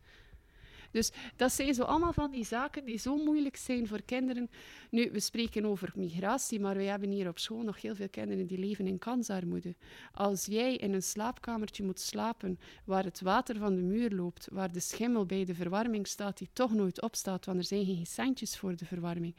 Dus 0.95 1.11
dat 1.35 1.51
zijn 1.51 1.73
zo 1.73 1.83
allemaal 1.83 2.13
van 2.13 2.31
die 2.31 2.45
zaken 2.45 2.85
die 2.85 2.97
zo 2.97 3.15
moeilijk 3.15 3.55
zijn 3.55 3.87
voor 3.87 4.01
kinderen. 4.01 4.49
Nu, 4.89 5.11
we 5.11 5.19
spreken 5.19 5.65
over 5.65 5.93
migratie, 5.95 6.59
maar 6.59 6.75
wij 6.75 6.85
hebben 6.85 7.09
hier 7.09 7.27
op 7.27 7.39
school 7.39 7.61
nog 7.61 7.81
heel 7.81 7.95
veel 7.95 8.09
kinderen 8.09 8.47
die 8.47 8.57
leven 8.57 8.87
in 8.87 8.97
kansarmoede. 8.97 9.75
Als 10.11 10.45
jij 10.45 10.75
in 10.75 10.93
een 10.93 11.03
slaapkamertje 11.03 11.83
moet 11.83 11.99
slapen 11.99 12.59
waar 12.85 13.03
het 13.03 13.21
water 13.21 13.57
van 13.57 13.75
de 13.75 13.81
muur 13.81 14.11
loopt, 14.11 14.47
waar 14.51 14.71
de 14.71 14.79
schimmel 14.79 15.25
bij 15.25 15.45
de 15.45 15.55
verwarming 15.55 16.07
staat 16.07 16.37
die 16.37 16.49
toch 16.53 16.73
nooit 16.73 17.01
opstaat, 17.01 17.45
want 17.45 17.57
er 17.57 17.63
zijn 17.63 17.85
geen 17.85 18.05
centjes 18.05 18.57
voor 18.57 18.75
de 18.75 18.85
verwarming, 18.85 19.35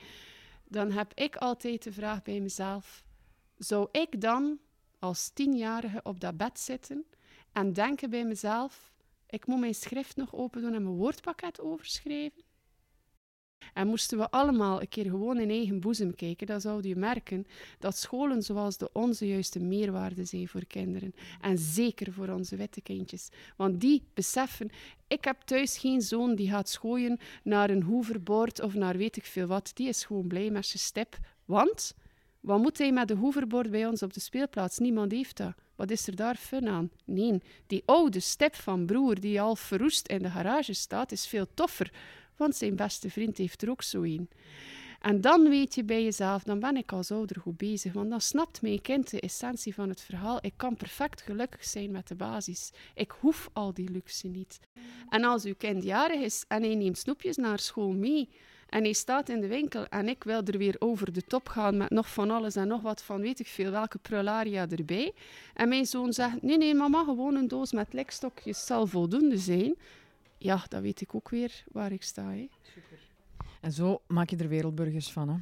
dan 0.64 0.90
heb 0.90 1.12
ik 1.14 1.36
altijd 1.36 1.82
de 1.82 1.92
vraag 1.92 2.22
bij 2.22 2.40
mezelf: 2.40 3.04
zou 3.58 3.88
ik 3.92 4.20
dan 4.20 4.58
als 4.98 5.28
tienjarige 5.28 6.00
op 6.02 6.20
dat 6.20 6.36
bed 6.36 6.58
zitten 6.58 7.04
en 7.52 7.72
denken 7.72 8.10
bij 8.10 8.24
mezelf: 8.24 8.94
ik 9.28 9.46
moet 9.46 9.60
mijn 9.60 9.74
schrift 9.74 10.16
nog 10.16 10.34
open 10.34 10.60
doen 10.60 10.74
en 10.74 10.82
mijn 10.82 10.94
woordpakket 10.94 11.60
overschrijven. 11.60 12.42
En 13.74 13.86
moesten 13.86 14.18
we 14.18 14.30
allemaal 14.30 14.80
een 14.80 14.88
keer 14.88 15.04
gewoon 15.04 15.40
in 15.40 15.50
eigen 15.50 15.80
boezem 15.80 16.14
kijken, 16.14 16.46
dan 16.46 16.60
zou 16.60 16.88
je 16.88 16.96
merken 16.96 17.46
dat 17.78 17.96
scholen 17.96 18.42
zoals 18.42 18.76
de 18.76 18.90
onze 18.92 19.26
juist 19.28 19.54
een 19.54 19.68
meerwaarde 19.68 20.24
zijn 20.24 20.48
voor 20.48 20.66
kinderen. 20.66 21.14
En 21.40 21.58
zeker 21.58 22.12
voor 22.12 22.28
onze 22.28 22.56
witte 22.56 22.80
kindjes. 22.80 23.28
Want 23.56 23.80
die 23.80 24.02
beseffen, 24.14 24.70
ik 25.06 25.24
heb 25.24 25.40
thuis 25.40 25.78
geen 25.78 26.00
zoon 26.00 26.34
die 26.34 26.50
gaat 26.50 26.68
schooien 26.68 27.18
naar 27.42 27.70
een 27.70 27.82
hoeverbord 27.82 28.60
of 28.60 28.74
naar 28.74 28.96
weet 28.96 29.16
ik 29.16 29.24
veel 29.24 29.46
wat. 29.46 29.70
Die 29.74 29.88
is 29.88 30.04
gewoon 30.04 30.26
blij 30.26 30.50
met 30.50 30.66
zijn 30.66 30.82
step. 30.82 31.18
Want, 31.44 31.94
wat 32.40 32.60
moet 32.60 32.78
hij 32.78 32.92
met 32.92 33.08
de 33.08 33.14
hoeverbord 33.14 33.70
bij 33.70 33.86
ons 33.86 34.02
op 34.02 34.12
de 34.12 34.20
speelplaats? 34.20 34.78
Niemand 34.78 35.12
heeft 35.12 35.36
dat. 35.36 35.54
Wat 35.76 35.90
is 35.90 36.06
er 36.06 36.16
daar 36.16 36.36
fun 36.36 36.68
aan? 36.68 36.90
Nee, 37.04 37.42
die 37.66 37.82
oude 37.86 38.20
step 38.20 38.54
van 38.54 38.86
broer 38.86 39.20
die 39.20 39.40
al 39.40 39.56
verroest 39.56 40.08
in 40.08 40.22
de 40.22 40.30
garage 40.30 40.72
staat, 40.72 41.12
is 41.12 41.26
veel 41.26 41.46
toffer, 41.54 41.92
want 42.36 42.56
zijn 42.56 42.76
beste 42.76 43.10
vriend 43.10 43.36
heeft 43.38 43.62
er 43.62 43.70
ook 43.70 43.82
zo 43.82 44.02
een. 44.02 44.28
En 45.00 45.20
dan 45.20 45.48
weet 45.48 45.74
je 45.74 45.84
bij 45.84 46.02
jezelf, 46.02 46.42
dan 46.42 46.60
ben 46.60 46.76
ik 46.76 46.92
als 46.92 47.10
ouder 47.10 47.40
goed 47.40 47.56
bezig, 47.56 47.92
want 47.92 48.10
dan 48.10 48.20
snapt 48.20 48.62
mijn 48.62 48.80
kind 48.80 49.10
de 49.10 49.20
essentie 49.20 49.74
van 49.74 49.88
het 49.88 50.00
verhaal. 50.00 50.38
Ik 50.40 50.52
kan 50.56 50.76
perfect 50.76 51.22
gelukkig 51.22 51.64
zijn 51.64 51.90
met 51.90 52.08
de 52.08 52.14
basis. 52.14 52.70
Ik 52.94 53.10
hoef 53.20 53.50
al 53.52 53.74
die 53.74 53.90
luxe 53.90 54.26
niet. 54.26 54.60
En 55.08 55.24
als 55.24 55.44
uw 55.44 55.54
kind 55.54 55.82
jarig 55.82 56.20
is 56.20 56.44
en 56.48 56.62
hij 56.62 56.74
neemt 56.74 56.98
snoepjes 56.98 57.36
naar 57.36 57.58
school 57.58 57.92
mee, 57.92 58.28
en 58.68 58.82
hij 58.82 58.92
staat 58.92 59.28
in 59.28 59.40
de 59.40 59.46
winkel 59.46 59.86
en 59.86 60.08
ik 60.08 60.24
wil 60.24 60.42
er 60.44 60.58
weer 60.58 60.76
over 60.78 61.12
de 61.12 61.22
top 61.22 61.48
gaan 61.48 61.76
met 61.76 61.90
nog 61.90 62.12
van 62.12 62.30
alles 62.30 62.56
en 62.56 62.68
nog 62.68 62.82
wat 62.82 63.02
van 63.02 63.20
weet 63.20 63.40
ik 63.40 63.46
veel 63.46 63.70
welke 63.70 63.98
prularia 63.98 64.68
erbij. 64.68 65.12
En 65.54 65.68
mijn 65.68 65.86
zoon 65.86 66.12
zegt, 66.12 66.42
nee, 66.42 66.56
nee 66.58 66.74
mama, 66.74 67.04
gewoon 67.04 67.34
een 67.34 67.48
doos 67.48 67.72
met 67.72 67.92
lekstokjes 67.92 68.66
zal 68.66 68.86
voldoende 68.86 69.38
zijn. 69.38 69.74
Ja, 70.38 70.64
dan 70.68 70.82
weet 70.82 71.00
ik 71.00 71.14
ook 71.14 71.28
weer 71.28 71.64
waar 71.72 71.92
ik 71.92 72.02
sta. 72.02 72.22
Hè. 72.22 72.48
Super. 72.62 72.98
En 73.60 73.72
zo 73.72 74.00
maak 74.06 74.30
je 74.30 74.36
er 74.36 74.48
wereldburgers 74.48 75.12
van, 75.12 75.28
hè? 75.28 75.36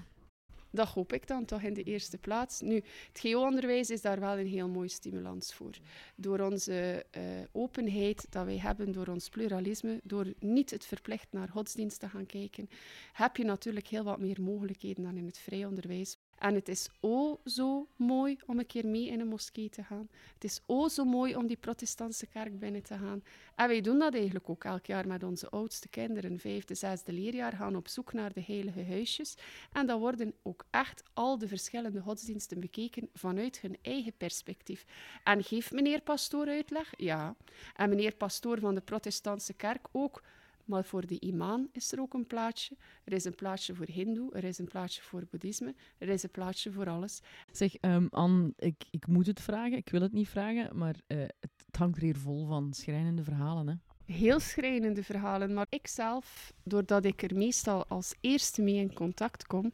Dat 0.75 0.89
hoop 0.89 1.13
ik 1.13 1.27
dan 1.27 1.45
toch 1.45 1.63
in 1.63 1.75
de 1.75 1.83
eerste 1.83 2.19
plaats. 2.19 2.61
Nu, 2.61 2.75
het 2.75 3.21
GO-onderwijs 3.21 3.91
is 3.91 4.01
daar 4.01 4.21
wel 4.21 4.39
een 4.39 4.47
heel 4.47 4.69
mooie 4.69 4.89
stimulans 4.89 5.55
voor. 5.55 5.79
Door 6.17 6.41
onze 6.41 7.07
uh, 7.17 7.23
openheid 7.53 8.27
dat 8.31 8.45
wij 8.45 8.59
hebben, 8.59 8.93
door 8.93 9.07
ons 9.07 9.29
pluralisme, 9.29 10.01
door 10.03 10.33
niet 10.39 10.71
het 10.71 10.87
verplicht 10.87 11.27
naar 11.31 11.49
godsdienst 11.49 12.01
te 12.01 12.09
gaan 12.09 12.27
kijken, 12.27 12.69
heb 13.13 13.37
je 13.37 13.45
natuurlijk 13.45 13.87
heel 13.87 14.05
wat 14.05 14.19
meer 14.19 14.43
mogelijkheden 14.43 15.05
dan 15.05 15.17
in 15.17 15.27
het 15.27 15.39
vrij 15.39 15.65
onderwijs. 15.65 16.19
En 16.39 16.55
het 16.55 16.69
is 16.69 16.89
o 17.01 17.41
zo 17.45 17.89
mooi 17.97 18.37
om 18.47 18.59
een 18.59 18.67
keer 18.67 18.87
mee 18.87 19.07
in 19.09 19.21
een 19.21 19.27
moskee 19.29 19.69
te 19.69 19.85
gaan. 19.85 20.09
Het 20.35 20.45
is 20.45 20.61
o 20.67 20.89
zo 20.89 21.05
mooi 21.05 21.37
om 21.37 21.47
die 21.47 21.57
protestantse 21.57 22.27
kerk 22.27 22.59
binnen 22.59 22.83
te 22.83 22.99
gaan. 22.99 23.23
En 23.55 23.69
wij 23.69 23.81
doen 23.81 23.99
dat 23.99 24.15
eigenlijk 24.15 24.49
ook 24.49 24.65
elk 24.65 24.87
jaar 24.87 25.07
met 25.07 25.23
onze 25.23 25.49
oudste 25.49 25.89
kinderen. 25.89 26.39
Vijfde, 26.39 26.75
zesde 26.75 27.13
leerjaar 27.13 27.53
gaan 27.53 27.77
op 27.77 27.89
zoek 27.89 28.13
naar 28.13 28.33
de 28.33 28.43
heilige 28.47 28.85
huisjes. 28.85 29.35
En 29.73 29.87
dan 29.87 30.01
worden 30.01 30.35
ook 30.43 30.65
echt 30.71 31.03
al 31.13 31.39
de 31.39 31.49
verschillende 31.49 32.01
godsdiensten 32.01 32.61
bekeken 32.61 33.09
vanuit 33.15 33.61
hun 33.61 33.77
eigen 33.83 34.17
perspectief. 34.17 34.85
En 35.25 35.45
geeft 35.45 35.73
meneer 35.73 36.01
Pastoor 36.01 36.47
uitleg? 36.47 36.93
Ja. 36.97 37.37
En 37.77 37.89
meneer 37.89 38.15
Pastoor 38.15 38.59
van 38.59 38.75
de 38.75 38.81
protestantse 38.81 39.53
kerk 39.53 39.87
ook. 39.93 40.23
Maar 40.65 40.85
voor 40.85 41.07
de 41.07 41.21
imam 41.21 41.69
is 41.73 41.93
er 41.93 42.01
ook 42.01 42.15
een 42.15 42.27
plaatsje. 42.27 42.77
Er 43.05 43.13
is 43.13 43.25
een 43.25 43.35
plaatsje 43.35 43.75
voor 43.75 43.87
hindoe, 43.87 44.33
er 44.33 44.45
is 44.45 44.59
een 44.59 44.69
plaatsje 44.69 45.03
voor 45.03 45.27
boeddhisme, 45.31 45.75
er 45.99 46.09
is 46.09 46.23
een 46.23 46.31
plaatsje 46.31 46.73
voor 46.73 46.89
alles. 46.89 47.21
Zeg, 47.53 47.75
um, 47.81 48.09
Anne, 48.11 48.53
ik, 48.57 48.85
ik 48.91 49.07
moet 49.07 49.27
het 49.27 49.41
vragen, 49.41 49.77
ik 49.77 49.89
wil 49.89 50.01
het 50.01 50.13
niet 50.13 50.29
vragen, 50.29 50.79
maar 50.79 50.95
uh, 51.09 51.19
het, 51.19 51.35
het, 51.41 51.77
hangt 51.77 51.97
er 51.97 52.03
hier 52.03 52.17
vol 52.17 52.47
van 52.47 52.73
schrijnende 52.73 53.25
verhalen, 53.25 53.69
hè? 53.69 53.75
Heel 54.13 54.41
schrijnende 54.41 55.03
verhalen, 55.03 55.55
maar 55.55 55.67
ik 55.69 55.87
zelf, 55.87 56.53
doordat 56.63 57.05
ik 57.05 57.23
er 57.23 57.37
meestal 57.37 57.87
als 57.87 58.15
eerste 58.21 58.63
mee 58.63 58.75
in 58.75 58.93
contact 58.93 59.47
kom, 59.47 59.73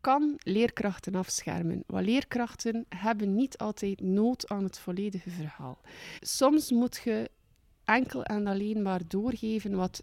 kan 0.00 0.34
leerkrachten 0.38 1.14
afschermen. 1.14 1.82
Want 1.86 2.06
leerkrachten 2.06 2.86
hebben 2.88 3.34
niet 3.34 3.58
altijd 3.58 4.00
nood 4.00 4.48
aan 4.48 4.64
het 4.64 4.78
volledige 4.78 5.30
verhaal. 5.30 5.80
Soms 6.20 6.70
moet 6.70 7.00
je 7.04 7.30
enkel 7.84 8.22
en 8.22 8.46
alleen 8.46 8.82
maar 8.82 9.00
doorgeven 9.08 9.76
wat 9.76 10.02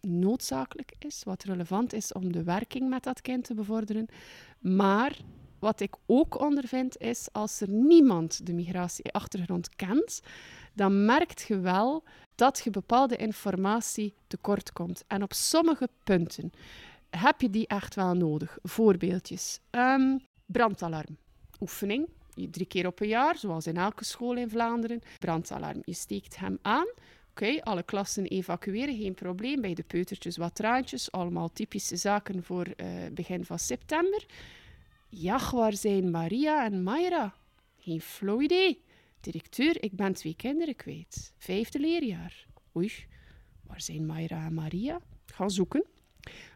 noodzakelijk 0.00 0.92
is, 0.98 1.22
wat 1.24 1.42
relevant 1.42 1.92
is 1.92 2.12
om 2.12 2.32
de 2.32 2.42
werking 2.42 2.88
met 2.88 3.02
dat 3.02 3.20
kind 3.20 3.44
te 3.44 3.54
bevorderen. 3.54 4.06
Maar 4.58 5.16
wat 5.58 5.80
ik 5.80 5.94
ook 6.06 6.40
ondervind 6.40 6.98
is, 6.98 7.28
als 7.32 7.60
er 7.60 7.68
niemand 7.68 8.46
de 8.46 8.52
migratieachtergrond 8.52 9.76
kent, 9.76 10.20
dan 10.74 11.04
merkt 11.04 11.42
je 11.42 11.58
wel 11.58 12.04
dat 12.34 12.60
je 12.64 12.70
bepaalde 12.70 13.16
informatie 13.16 14.14
tekort 14.26 14.72
komt. 14.72 15.04
En 15.06 15.22
op 15.22 15.32
sommige 15.32 15.88
punten 16.04 16.50
heb 17.10 17.40
je 17.40 17.50
die 17.50 17.66
echt 17.66 17.94
wel 17.94 18.14
nodig. 18.14 18.58
Voorbeeldjes. 18.62 19.60
Um, 19.70 20.20
brandalarm. 20.46 21.16
Oefening. 21.60 22.08
Drie 22.50 22.66
keer 22.66 22.86
op 22.86 23.00
een 23.00 23.08
jaar, 23.08 23.36
zoals 23.36 23.66
in 23.66 23.76
elke 23.76 24.04
school 24.04 24.36
in 24.36 24.50
Vlaanderen. 24.50 25.00
Brandalarm. 25.18 25.82
Je 25.84 25.94
steekt 25.94 26.38
hem 26.38 26.58
aan. 26.62 26.86
Oké, 27.40 27.62
alle 27.62 27.82
klassen 27.82 28.26
evacueren, 28.26 28.96
geen 28.96 29.14
probleem. 29.14 29.60
Bij 29.60 29.74
de 29.74 29.82
peutertjes 29.82 30.36
wat 30.36 30.54
traantjes, 30.54 31.12
allemaal 31.12 31.52
typische 31.52 31.96
zaken 31.96 32.44
voor 32.44 32.66
uh, 32.66 32.86
begin 33.12 33.44
van 33.44 33.58
september. 33.58 34.26
Ja, 35.08 35.50
waar 35.50 35.72
zijn 35.72 36.10
Maria 36.10 36.64
en 36.64 36.82
Mayra? 36.82 37.34
Geen 37.78 38.00
flauw 38.00 38.40
idee. 38.40 38.82
Directeur, 39.20 39.82
ik 39.82 39.92
ben 39.92 40.14
twee 40.14 40.36
kinderen 40.36 40.76
kwijt. 40.76 41.32
Vijfde 41.38 41.78
leerjaar. 41.78 42.46
Oei, 42.76 42.92
waar 43.66 43.80
zijn 43.80 44.06
Mayra 44.06 44.44
en 44.44 44.54
Maria? 44.54 45.00
Ga 45.26 45.48
zoeken. 45.48 45.84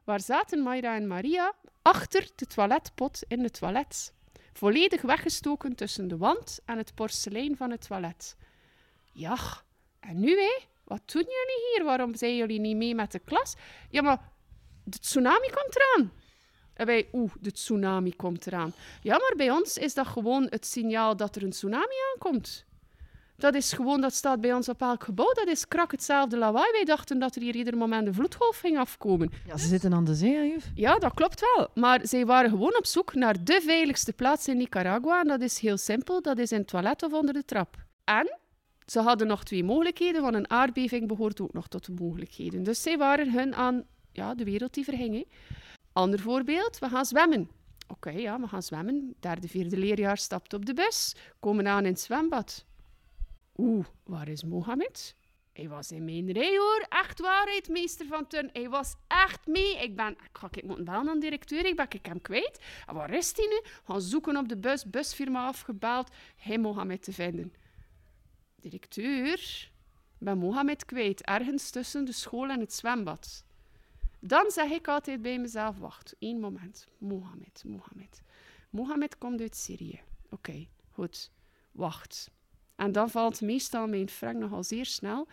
Waar 0.04 0.20
zaten 0.20 0.62
Mayra 0.62 0.96
en 0.96 1.06
Maria? 1.06 1.54
Achter 1.82 2.28
de 2.34 2.46
toiletpot 2.46 3.22
in 3.28 3.42
het 3.42 3.58
toilet. 3.58 4.12
Volledig 4.52 5.02
weggestoken 5.02 5.74
tussen 5.74 6.08
de 6.08 6.16
wand 6.16 6.60
en 6.64 6.78
het 6.78 6.94
porselein 6.94 7.56
van 7.56 7.70
het 7.70 7.86
toilet. 7.86 8.36
Ja, 9.12 9.36
en 10.00 10.20
nu 10.20 10.30
hé? 10.30 10.72
Wat 10.84 11.00
doen 11.12 11.22
jullie 11.22 11.72
hier? 11.72 11.84
Waarom 11.84 12.14
zijn 12.14 12.36
jullie 12.36 12.60
niet 12.60 12.76
mee 12.76 12.94
met 12.94 13.12
de 13.12 13.18
klas? 13.18 13.54
Ja, 13.90 14.02
maar 14.02 14.32
de 14.84 14.98
tsunami 14.98 15.50
komt 15.50 15.76
eraan. 15.76 16.12
En 16.74 16.86
wij, 16.86 17.08
oeh, 17.12 17.32
de 17.40 17.52
tsunami 17.52 18.16
komt 18.16 18.46
eraan. 18.46 18.72
Ja, 19.02 19.18
maar 19.18 19.32
bij 19.36 19.50
ons 19.50 19.76
is 19.76 19.94
dat 19.94 20.06
gewoon 20.06 20.46
het 20.50 20.66
signaal 20.66 21.16
dat 21.16 21.36
er 21.36 21.42
een 21.42 21.50
tsunami 21.50 21.94
aankomt. 22.12 22.64
Dat 23.36 23.54
is 23.54 23.72
gewoon, 23.72 24.00
dat 24.00 24.14
staat 24.14 24.40
bij 24.40 24.52
ons 24.52 24.68
op 24.68 24.80
elk 24.80 25.04
gebouw. 25.04 25.32
Dat 25.32 25.46
is 25.46 25.68
krak 25.68 25.90
hetzelfde 25.90 26.36
lawaai. 26.36 26.72
Wij 26.72 26.84
dachten 26.84 27.18
dat 27.18 27.36
er 27.36 27.42
hier 27.42 27.54
ieder 27.54 27.76
moment 27.76 28.06
een 28.06 28.14
vloedgolf 28.14 28.58
ging 28.58 28.78
afkomen. 28.78 29.30
Ja, 29.46 29.56
ze 29.56 29.68
zitten 29.68 29.94
aan 29.94 30.04
de 30.04 30.14
zee, 30.14 30.48
juf. 30.48 30.70
Ja, 30.74 30.98
dat 30.98 31.14
klopt 31.14 31.40
wel. 31.54 31.68
Maar 31.74 32.00
zij 32.02 32.26
waren 32.26 32.50
gewoon 32.50 32.76
op 32.76 32.86
zoek 32.86 33.14
naar 33.14 33.44
de 33.44 33.60
veiligste 33.64 34.12
plaats 34.12 34.48
in 34.48 34.56
Nicaragua. 34.56 35.20
En 35.20 35.28
dat 35.28 35.40
is 35.40 35.58
heel 35.58 35.76
simpel. 35.76 36.22
Dat 36.22 36.38
is 36.38 36.52
in 36.52 36.58
het 36.58 36.68
toilet 36.68 37.02
of 37.02 37.12
onder 37.12 37.34
de 37.34 37.44
trap. 37.44 37.76
En 38.04 38.38
ze 38.86 39.00
hadden 39.00 39.26
nog 39.26 39.44
twee 39.44 39.64
mogelijkheden, 39.64 40.22
want 40.22 40.34
een 40.34 40.50
aardbeving 40.50 41.08
behoort 41.08 41.40
ook 41.40 41.52
nog 41.52 41.68
tot 41.68 41.86
de 41.86 41.92
mogelijkheden. 41.92 42.62
Dus 42.62 42.82
zij 42.82 42.98
waren 42.98 43.32
hun 43.32 43.54
aan 43.54 43.84
ja, 44.12 44.34
de 44.34 44.44
wereld 44.44 44.74
die 44.74 44.84
verging. 44.84 45.26
Ander 45.92 46.20
voorbeeld, 46.20 46.78
we 46.78 46.88
gaan 46.88 47.04
zwemmen. 47.04 47.50
Oké, 47.88 48.10
ja, 48.10 48.40
we 48.40 48.48
gaan 48.48 48.62
zwemmen. 48.62 49.14
Derde, 49.20 49.48
vierde 49.48 49.76
leerjaar 49.76 50.18
stapt 50.18 50.54
op 50.54 50.66
de 50.66 50.74
bus, 50.74 51.14
komen 51.40 51.66
aan 51.66 51.84
in 51.84 51.92
het 51.92 52.00
zwembad. 52.00 52.64
Oeh, 53.56 53.84
waar 54.04 54.28
is 54.28 54.44
Mohammed? 54.44 55.16
Hij 55.52 55.68
was 55.68 55.92
in 55.92 56.04
mijn 56.04 56.32
rij 56.32 56.56
hoor, 56.56 56.86
echt 56.88 57.20
waarheid, 57.20 57.68
meester 57.68 58.06
van 58.06 58.26
Turn. 58.26 58.50
Hij 58.52 58.68
was 58.68 58.94
echt 59.06 59.46
mee. 59.46 59.82
Ik 59.82 59.96
ben, 59.96 60.10
ik 60.10 60.28
ga 60.32 60.48
ik 60.50 60.64
moeten 60.64 60.84
bellen 60.84 61.20
directeur, 61.20 61.66
ik 61.66 61.76
ben 61.76 61.86
ik 61.88 62.06
hem 62.06 62.20
kwijt. 62.20 62.60
En 62.86 62.94
waar 62.94 63.14
is 63.14 63.32
hij 63.36 63.46
nu? 63.46 63.70
Gaan 63.84 64.00
zoeken 64.00 64.36
op 64.36 64.48
de 64.48 64.56
bus, 64.56 64.84
busfirma 64.84 65.46
afgebeld, 65.46 66.10
hij 66.36 66.58
Mohammed 66.58 67.02
te 67.02 67.12
vinden 67.12 67.52
directeur, 68.64 69.70
ben 70.18 70.38
Mohammed 70.38 70.84
kwijt, 70.84 71.22
ergens 71.22 71.70
tussen 71.70 72.04
de 72.04 72.12
school 72.12 72.48
en 72.48 72.60
het 72.60 72.72
zwembad. 72.72 73.44
Dan 74.20 74.50
zeg 74.50 74.70
ik 74.70 74.88
altijd 74.88 75.22
bij 75.22 75.38
mezelf, 75.38 75.78
wacht, 75.78 76.14
één 76.18 76.40
moment. 76.40 76.88
Mohammed, 76.98 77.62
Mohammed. 77.66 78.22
Mohammed 78.70 79.18
komt 79.18 79.40
uit 79.40 79.56
Syrië. 79.56 80.00
Oké, 80.30 80.66
goed. 80.90 81.30
Wacht. 81.72 82.30
En 82.76 82.92
dan 82.92 83.10
valt 83.10 83.40
meestal 83.40 83.86
mijn 83.86 84.08
frank 84.08 84.36
nogal 84.36 84.64
zeer 84.64 84.86
snel. 84.86 85.28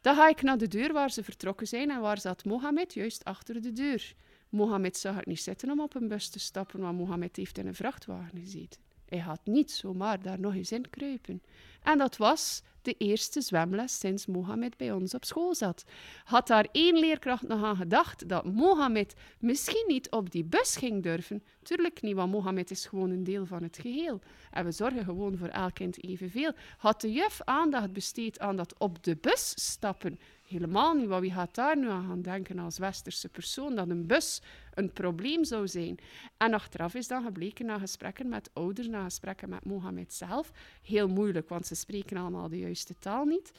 Dan 0.00 0.14
ga 0.14 0.28
ik 0.28 0.42
naar 0.42 0.58
de 0.58 0.68
deur 0.68 0.92
waar 0.92 1.10
ze 1.10 1.24
vertrokken 1.24 1.66
zijn 1.66 1.90
en 1.90 2.00
waar 2.00 2.20
zat 2.20 2.44
Mohammed? 2.44 2.94
Juist 2.94 3.24
achter 3.24 3.62
de 3.62 3.72
deur. 3.72 4.14
Mohammed 4.48 4.96
zag 4.96 5.16
het 5.16 5.26
niet 5.26 5.40
zitten 5.40 5.70
om 5.70 5.80
op 5.80 5.94
een 5.94 6.08
bus 6.08 6.28
te 6.28 6.38
stappen, 6.38 6.80
want 6.80 6.98
Mohammed 6.98 7.36
heeft 7.36 7.58
in 7.58 7.66
een 7.66 7.74
vrachtwagen 7.74 8.38
gezeten. 8.38 8.80
Hij 9.12 9.20
had 9.20 9.40
niet 9.44 9.70
zomaar 9.70 10.22
daar 10.22 10.40
nog 10.40 10.54
eens 10.54 10.72
in 10.72 10.90
kruipen. 10.90 11.42
En 11.82 11.98
dat 11.98 12.16
was 12.16 12.62
de 12.82 12.94
eerste 12.98 13.40
zwemles 13.40 13.98
sinds 13.98 14.26
Mohammed 14.26 14.76
bij 14.76 14.92
ons 14.92 15.14
op 15.14 15.24
school 15.24 15.54
zat. 15.54 15.84
Had 16.24 16.46
daar 16.46 16.68
één 16.72 16.98
leerkracht 16.98 17.48
nog 17.48 17.64
aan 17.64 17.76
gedacht 17.76 18.28
dat 18.28 18.44
Mohammed 18.44 19.14
misschien 19.38 19.84
niet 19.86 20.10
op 20.10 20.30
die 20.30 20.44
bus 20.44 20.76
ging 20.76 21.02
durven? 21.02 21.42
Tuurlijk 21.62 22.02
niet, 22.02 22.14
want 22.14 22.32
Mohammed 22.32 22.70
is 22.70 22.86
gewoon 22.86 23.10
een 23.10 23.24
deel 23.24 23.46
van 23.46 23.62
het 23.62 23.78
geheel. 23.78 24.20
En 24.50 24.64
we 24.64 24.70
zorgen 24.70 25.04
gewoon 25.04 25.36
voor 25.36 25.48
elk 25.48 25.74
kind 25.74 26.04
evenveel. 26.04 26.52
Had 26.76 27.00
de 27.00 27.12
juf 27.12 27.40
aandacht 27.44 27.92
besteed 27.92 28.38
aan 28.38 28.56
dat 28.56 28.78
op 28.78 29.04
de 29.04 29.16
bus 29.16 29.52
stappen? 29.72 30.18
Helemaal 30.52 30.94
niet, 30.94 31.08
want 31.08 31.22
wie 31.22 31.32
gaat 31.32 31.54
daar 31.54 31.76
nu 31.76 31.88
aan 31.88 32.06
gaan 32.08 32.22
denken 32.22 32.58
als 32.58 32.78
westerse 32.78 33.28
persoon 33.28 33.74
dat 33.74 33.88
een 33.88 34.06
bus 34.06 34.42
een 34.74 34.92
probleem 34.92 35.44
zou 35.44 35.68
zijn? 35.68 35.98
En 36.36 36.54
achteraf 36.54 36.94
is 36.94 37.08
dan 37.08 37.22
gebleken 37.22 37.66
na 37.66 37.78
gesprekken 37.78 38.28
met 38.28 38.50
ouders, 38.52 38.88
na 38.88 39.04
gesprekken 39.04 39.48
met 39.48 39.64
Mohammed 39.64 40.12
zelf, 40.12 40.52
heel 40.82 41.08
moeilijk, 41.08 41.48
want 41.48 41.66
ze 41.66 41.74
spreken 41.74 42.16
allemaal 42.16 42.48
de 42.48 42.58
juiste 42.58 42.94
taal 42.98 43.24
niet, 43.24 43.52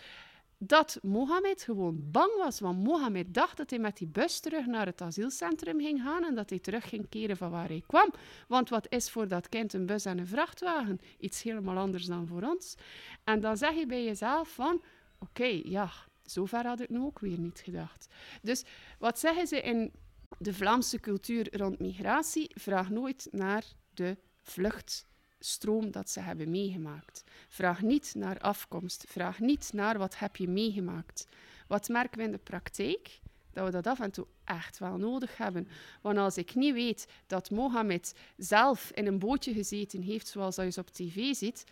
dat 0.57 0.99
Mohammed 1.01 1.63
gewoon 1.63 2.11
bang 2.11 2.35
was. 2.37 2.59
Want 2.59 2.83
Mohammed 2.83 3.33
dacht 3.33 3.57
dat 3.57 3.69
hij 3.69 3.79
met 3.79 3.97
die 3.97 4.07
bus 4.07 4.39
terug 4.39 4.65
naar 4.65 4.85
het 4.85 5.01
asielcentrum 5.01 5.79
ging 5.79 6.01
gaan 6.01 6.23
en 6.23 6.35
dat 6.35 6.49
hij 6.49 6.59
terug 6.59 6.89
ging 6.89 7.09
keren 7.09 7.37
van 7.37 7.51
waar 7.51 7.67
hij 7.67 7.83
kwam. 7.87 8.13
Want 8.47 8.69
wat 8.69 8.85
is 8.89 9.11
voor 9.11 9.27
dat 9.27 9.49
kind 9.49 9.73
een 9.73 9.85
bus 9.85 10.05
en 10.05 10.17
een 10.17 10.27
vrachtwagen? 10.27 10.99
Iets 11.19 11.43
helemaal 11.43 11.77
anders 11.77 12.05
dan 12.05 12.27
voor 12.27 12.41
ons. 12.41 12.75
En 13.23 13.39
dan 13.39 13.57
zeg 13.57 13.73
je 13.73 13.85
bij 13.85 14.03
jezelf 14.03 14.53
van, 14.53 14.81
oké, 15.19 15.61
ja, 15.63 15.89
zover 16.25 16.65
had 16.65 16.79
ik 16.79 16.89
nu 16.89 16.99
ook 16.99 17.19
weer 17.19 17.39
niet 17.39 17.59
gedacht. 17.63 18.07
Dus 18.41 18.63
wat 18.99 19.19
zeggen 19.19 19.47
ze 19.47 19.61
in 19.61 19.91
de 20.37 20.53
Vlaamse 20.53 20.99
cultuur 20.99 21.57
rond 21.57 21.79
migratie? 21.79 22.51
Vraag 22.55 22.89
nooit 22.89 23.27
naar 23.31 23.63
de 23.93 24.17
vlucht 24.41 25.05
stroom 25.39 25.91
dat 25.91 26.09
ze 26.09 26.19
hebben 26.19 26.51
meegemaakt. 26.51 27.23
Vraag 27.47 27.81
niet 27.81 28.13
naar 28.15 28.39
afkomst. 28.39 29.05
Vraag 29.07 29.39
niet 29.39 29.73
naar 29.73 29.97
wat 29.97 30.19
heb 30.19 30.35
je 30.35 30.47
meegemaakt. 30.47 31.27
Wat 31.67 31.87
merken 31.87 32.17
we 32.17 32.23
in 32.23 32.31
de 32.31 32.37
praktijk? 32.37 33.19
Dat 33.51 33.65
we 33.65 33.71
dat 33.71 33.87
af 33.87 33.99
en 33.99 34.11
toe 34.11 34.27
echt 34.43 34.77
wel 34.79 34.97
nodig 34.97 35.37
hebben. 35.37 35.67
Want 36.01 36.17
als 36.17 36.37
ik 36.37 36.55
niet 36.55 36.73
weet 36.73 37.07
dat 37.27 37.51
Mohammed 37.51 38.13
zelf 38.37 38.91
in 38.91 39.07
een 39.07 39.19
bootje 39.19 39.53
gezeten 39.53 40.01
heeft, 40.01 40.27
zoals 40.27 40.55
je 40.55 40.73
op 40.77 40.89
tv 40.89 41.33
ziet, 41.33 41.63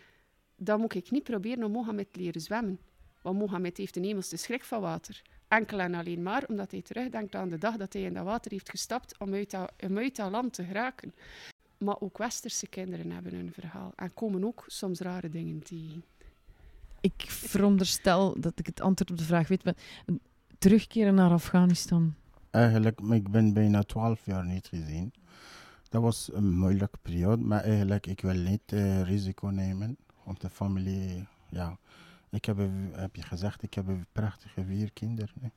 dan 0.56 0.80
moet 0.80 0.94
ik 0.94 1.10
niet 1.10 1.22
proberen 1.22 1.64
om 1.64 1.72
Mohammed 1.72 2.12
te 2.12 2.20
leren 2.20 2.40
zwemmen. 2.40 2.80
Want 3.22 3.38
Mohammed 3.38 3.76
heeft 3.76 3.96
een 3.96 4.04
hemelse 4.04 4.36
schrik 4.36 4.64
van 4.64 4.80
water. 4.80 5.22
Enkel 5.48 5.80
en 5.80 5.94
alleen 5.94 6.22
maar 6.22 6.44
omdat 6.48 6.70
hij 6.70 6.82
terugdenkt 6.82 7.34
aan 7.34 7.48
de 7.48 7.58
dag 7.58 7.76
dat 7.76 7.92
hij 7.92 8.02
in 8.02 8.14
dat 8.14 8.24
water 8.24 8.50
heeft 8.50 8.70
gestapt 8.70 9.18
om 9.18 9.34
uit 9.34 9.50
dat, 9.50 9.72
om 9.84 9.98
uit 9.98 10.16
dat 10.16 10.30
land 10.30 10.52
te 10.52 10.64
geraken. 10.64 11.14
Maar 11.78 12.00
ook 12.00 12.18
westerse 12.18 12.66
kinderen 12.66 13.10
hebben 13.10 13.34
een 13.34 13.52
verhaal 13.52 13.92
en 13.96 14.14
komen 14.14 14.44
ook 14.44 14.64
soms 14.66 15.00
rare 15.00 15.28
dingen 15.28 15.62
tegen. 15.62 16.04
Ik 17.00 17.24
veronderstel 17.28 18.40
dat 18.40 18.58
ik 18.58 18.66
het 18.66 18.80
antwoord 18.80 19.10
op 19.10 19.18
de 19.18 19.24
vraag 19.24 19.48
weet, 19.48 19.64
maar 19.64 19.76
terugkeren 20.58 21.14
naar 21.14 21.30
Afghanistan? 21.30 22.14
Eigenlijk, 22.50 23.00
ik 23.00 23.30
ben 23.30 23.52
bijna 23.52 23.82
twaalf 23.82 24.26
jaar 24.26 24.44
niet 24.44 24.66
gezien. 24.66 25.12
Dat 25.88 26.02
was 26.02 26.30
een 26.32 26.58
moeilijke 26.58 26.98
periode, 27.02 27.42
maar 27.42 27.62
eigenlijk 27.62 28.06
ik 28.06 28.20
wil 28.20 28.34
niet 28.34 28.72
eh, 28.72 29.02
risico 29.02 29.46
nemen 29.46 29.96
om 30.24 30.34
de 30.38 30.50
familie. 30.50 31.26
Ja, 31.48 31.78
ik 32.32 32.44
heb, 32.44 32.56
heb 32.92 33.16
je 33.16 33.22
gezegd, 33.22 33.62
ik 33.62 33.74
heb 33.74 33.86
prachtige 34.12 34.64
vier 34.64 34.92
kinderen. 34.92 35.34
hè. 35.40 35.48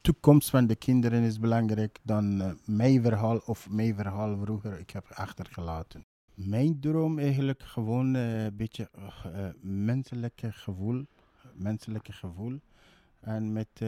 Toekomst 0.00 0.50
van 0.50 0.66
de 0.66 0.76
kinderen 0.76 1.22
is 1.22 1.38
belangrijk 1.38 1.98
dan 2.02 2.40
eh, 2.40 2.50
mijn 2.64 3.02
verhaal 3.02 3.38
of 3.38 3.70
mijn 3.70 3.94
verhaal 3.94 4.38
vroeger 4.38 4.78
ik 4.78 4.90
heb 4.90 5.06
achtergelaten. 5.10 6.04
Mijn 6.34 6.80
droom 6.80 7.18
eigenlijk 7.18 7.62
gewoon 7.62 8.14
eh, 8.14 8.44
een 8.44 8.56
beetje 8.56 8.88
eh, 8.92 9.48
menselijke 9.60 10.52
gevoel, 10.52 11.06
menselijke 11.54 12.12
gevoel. 12.12 12.60
En 13.20 13.52
met, 13.52 13.80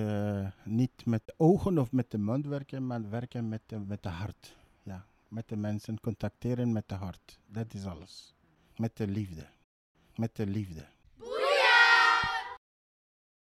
niet 0.65 1.07
met 1.07 1.23
de 1.25 1.35
ogen 1.37 1.79
of 1.79 1.93
met 1.93 2.11
de 2.11 2.19
mond 2.19 2.47
werken, 2.47 2.87
maar 2.87 3.11
werken 3.11 3.49
met 3.49 3.61
de, 3.67 3.79
met 3.79 4.03
de 4.03 4.09
hart. 4.09 4.57
Ja, 4.83 5.07
met 5.29 5.49
de 5.49 5.57
mensen, 5.57 6.01
contacteren 6.01 6.73
met 6.73 6.89
de 6.89 6.95
hart. 6.95 7.39
Dat 7.47 7.75
is 7.75 7.85
alles. 7.85 8.35
Met 8.77 8.97
de 8.97 9.07
liefde. 9.09 9.47
Met 10.15 10.37
de 10.37 10.47
liefde. 10.47 10.87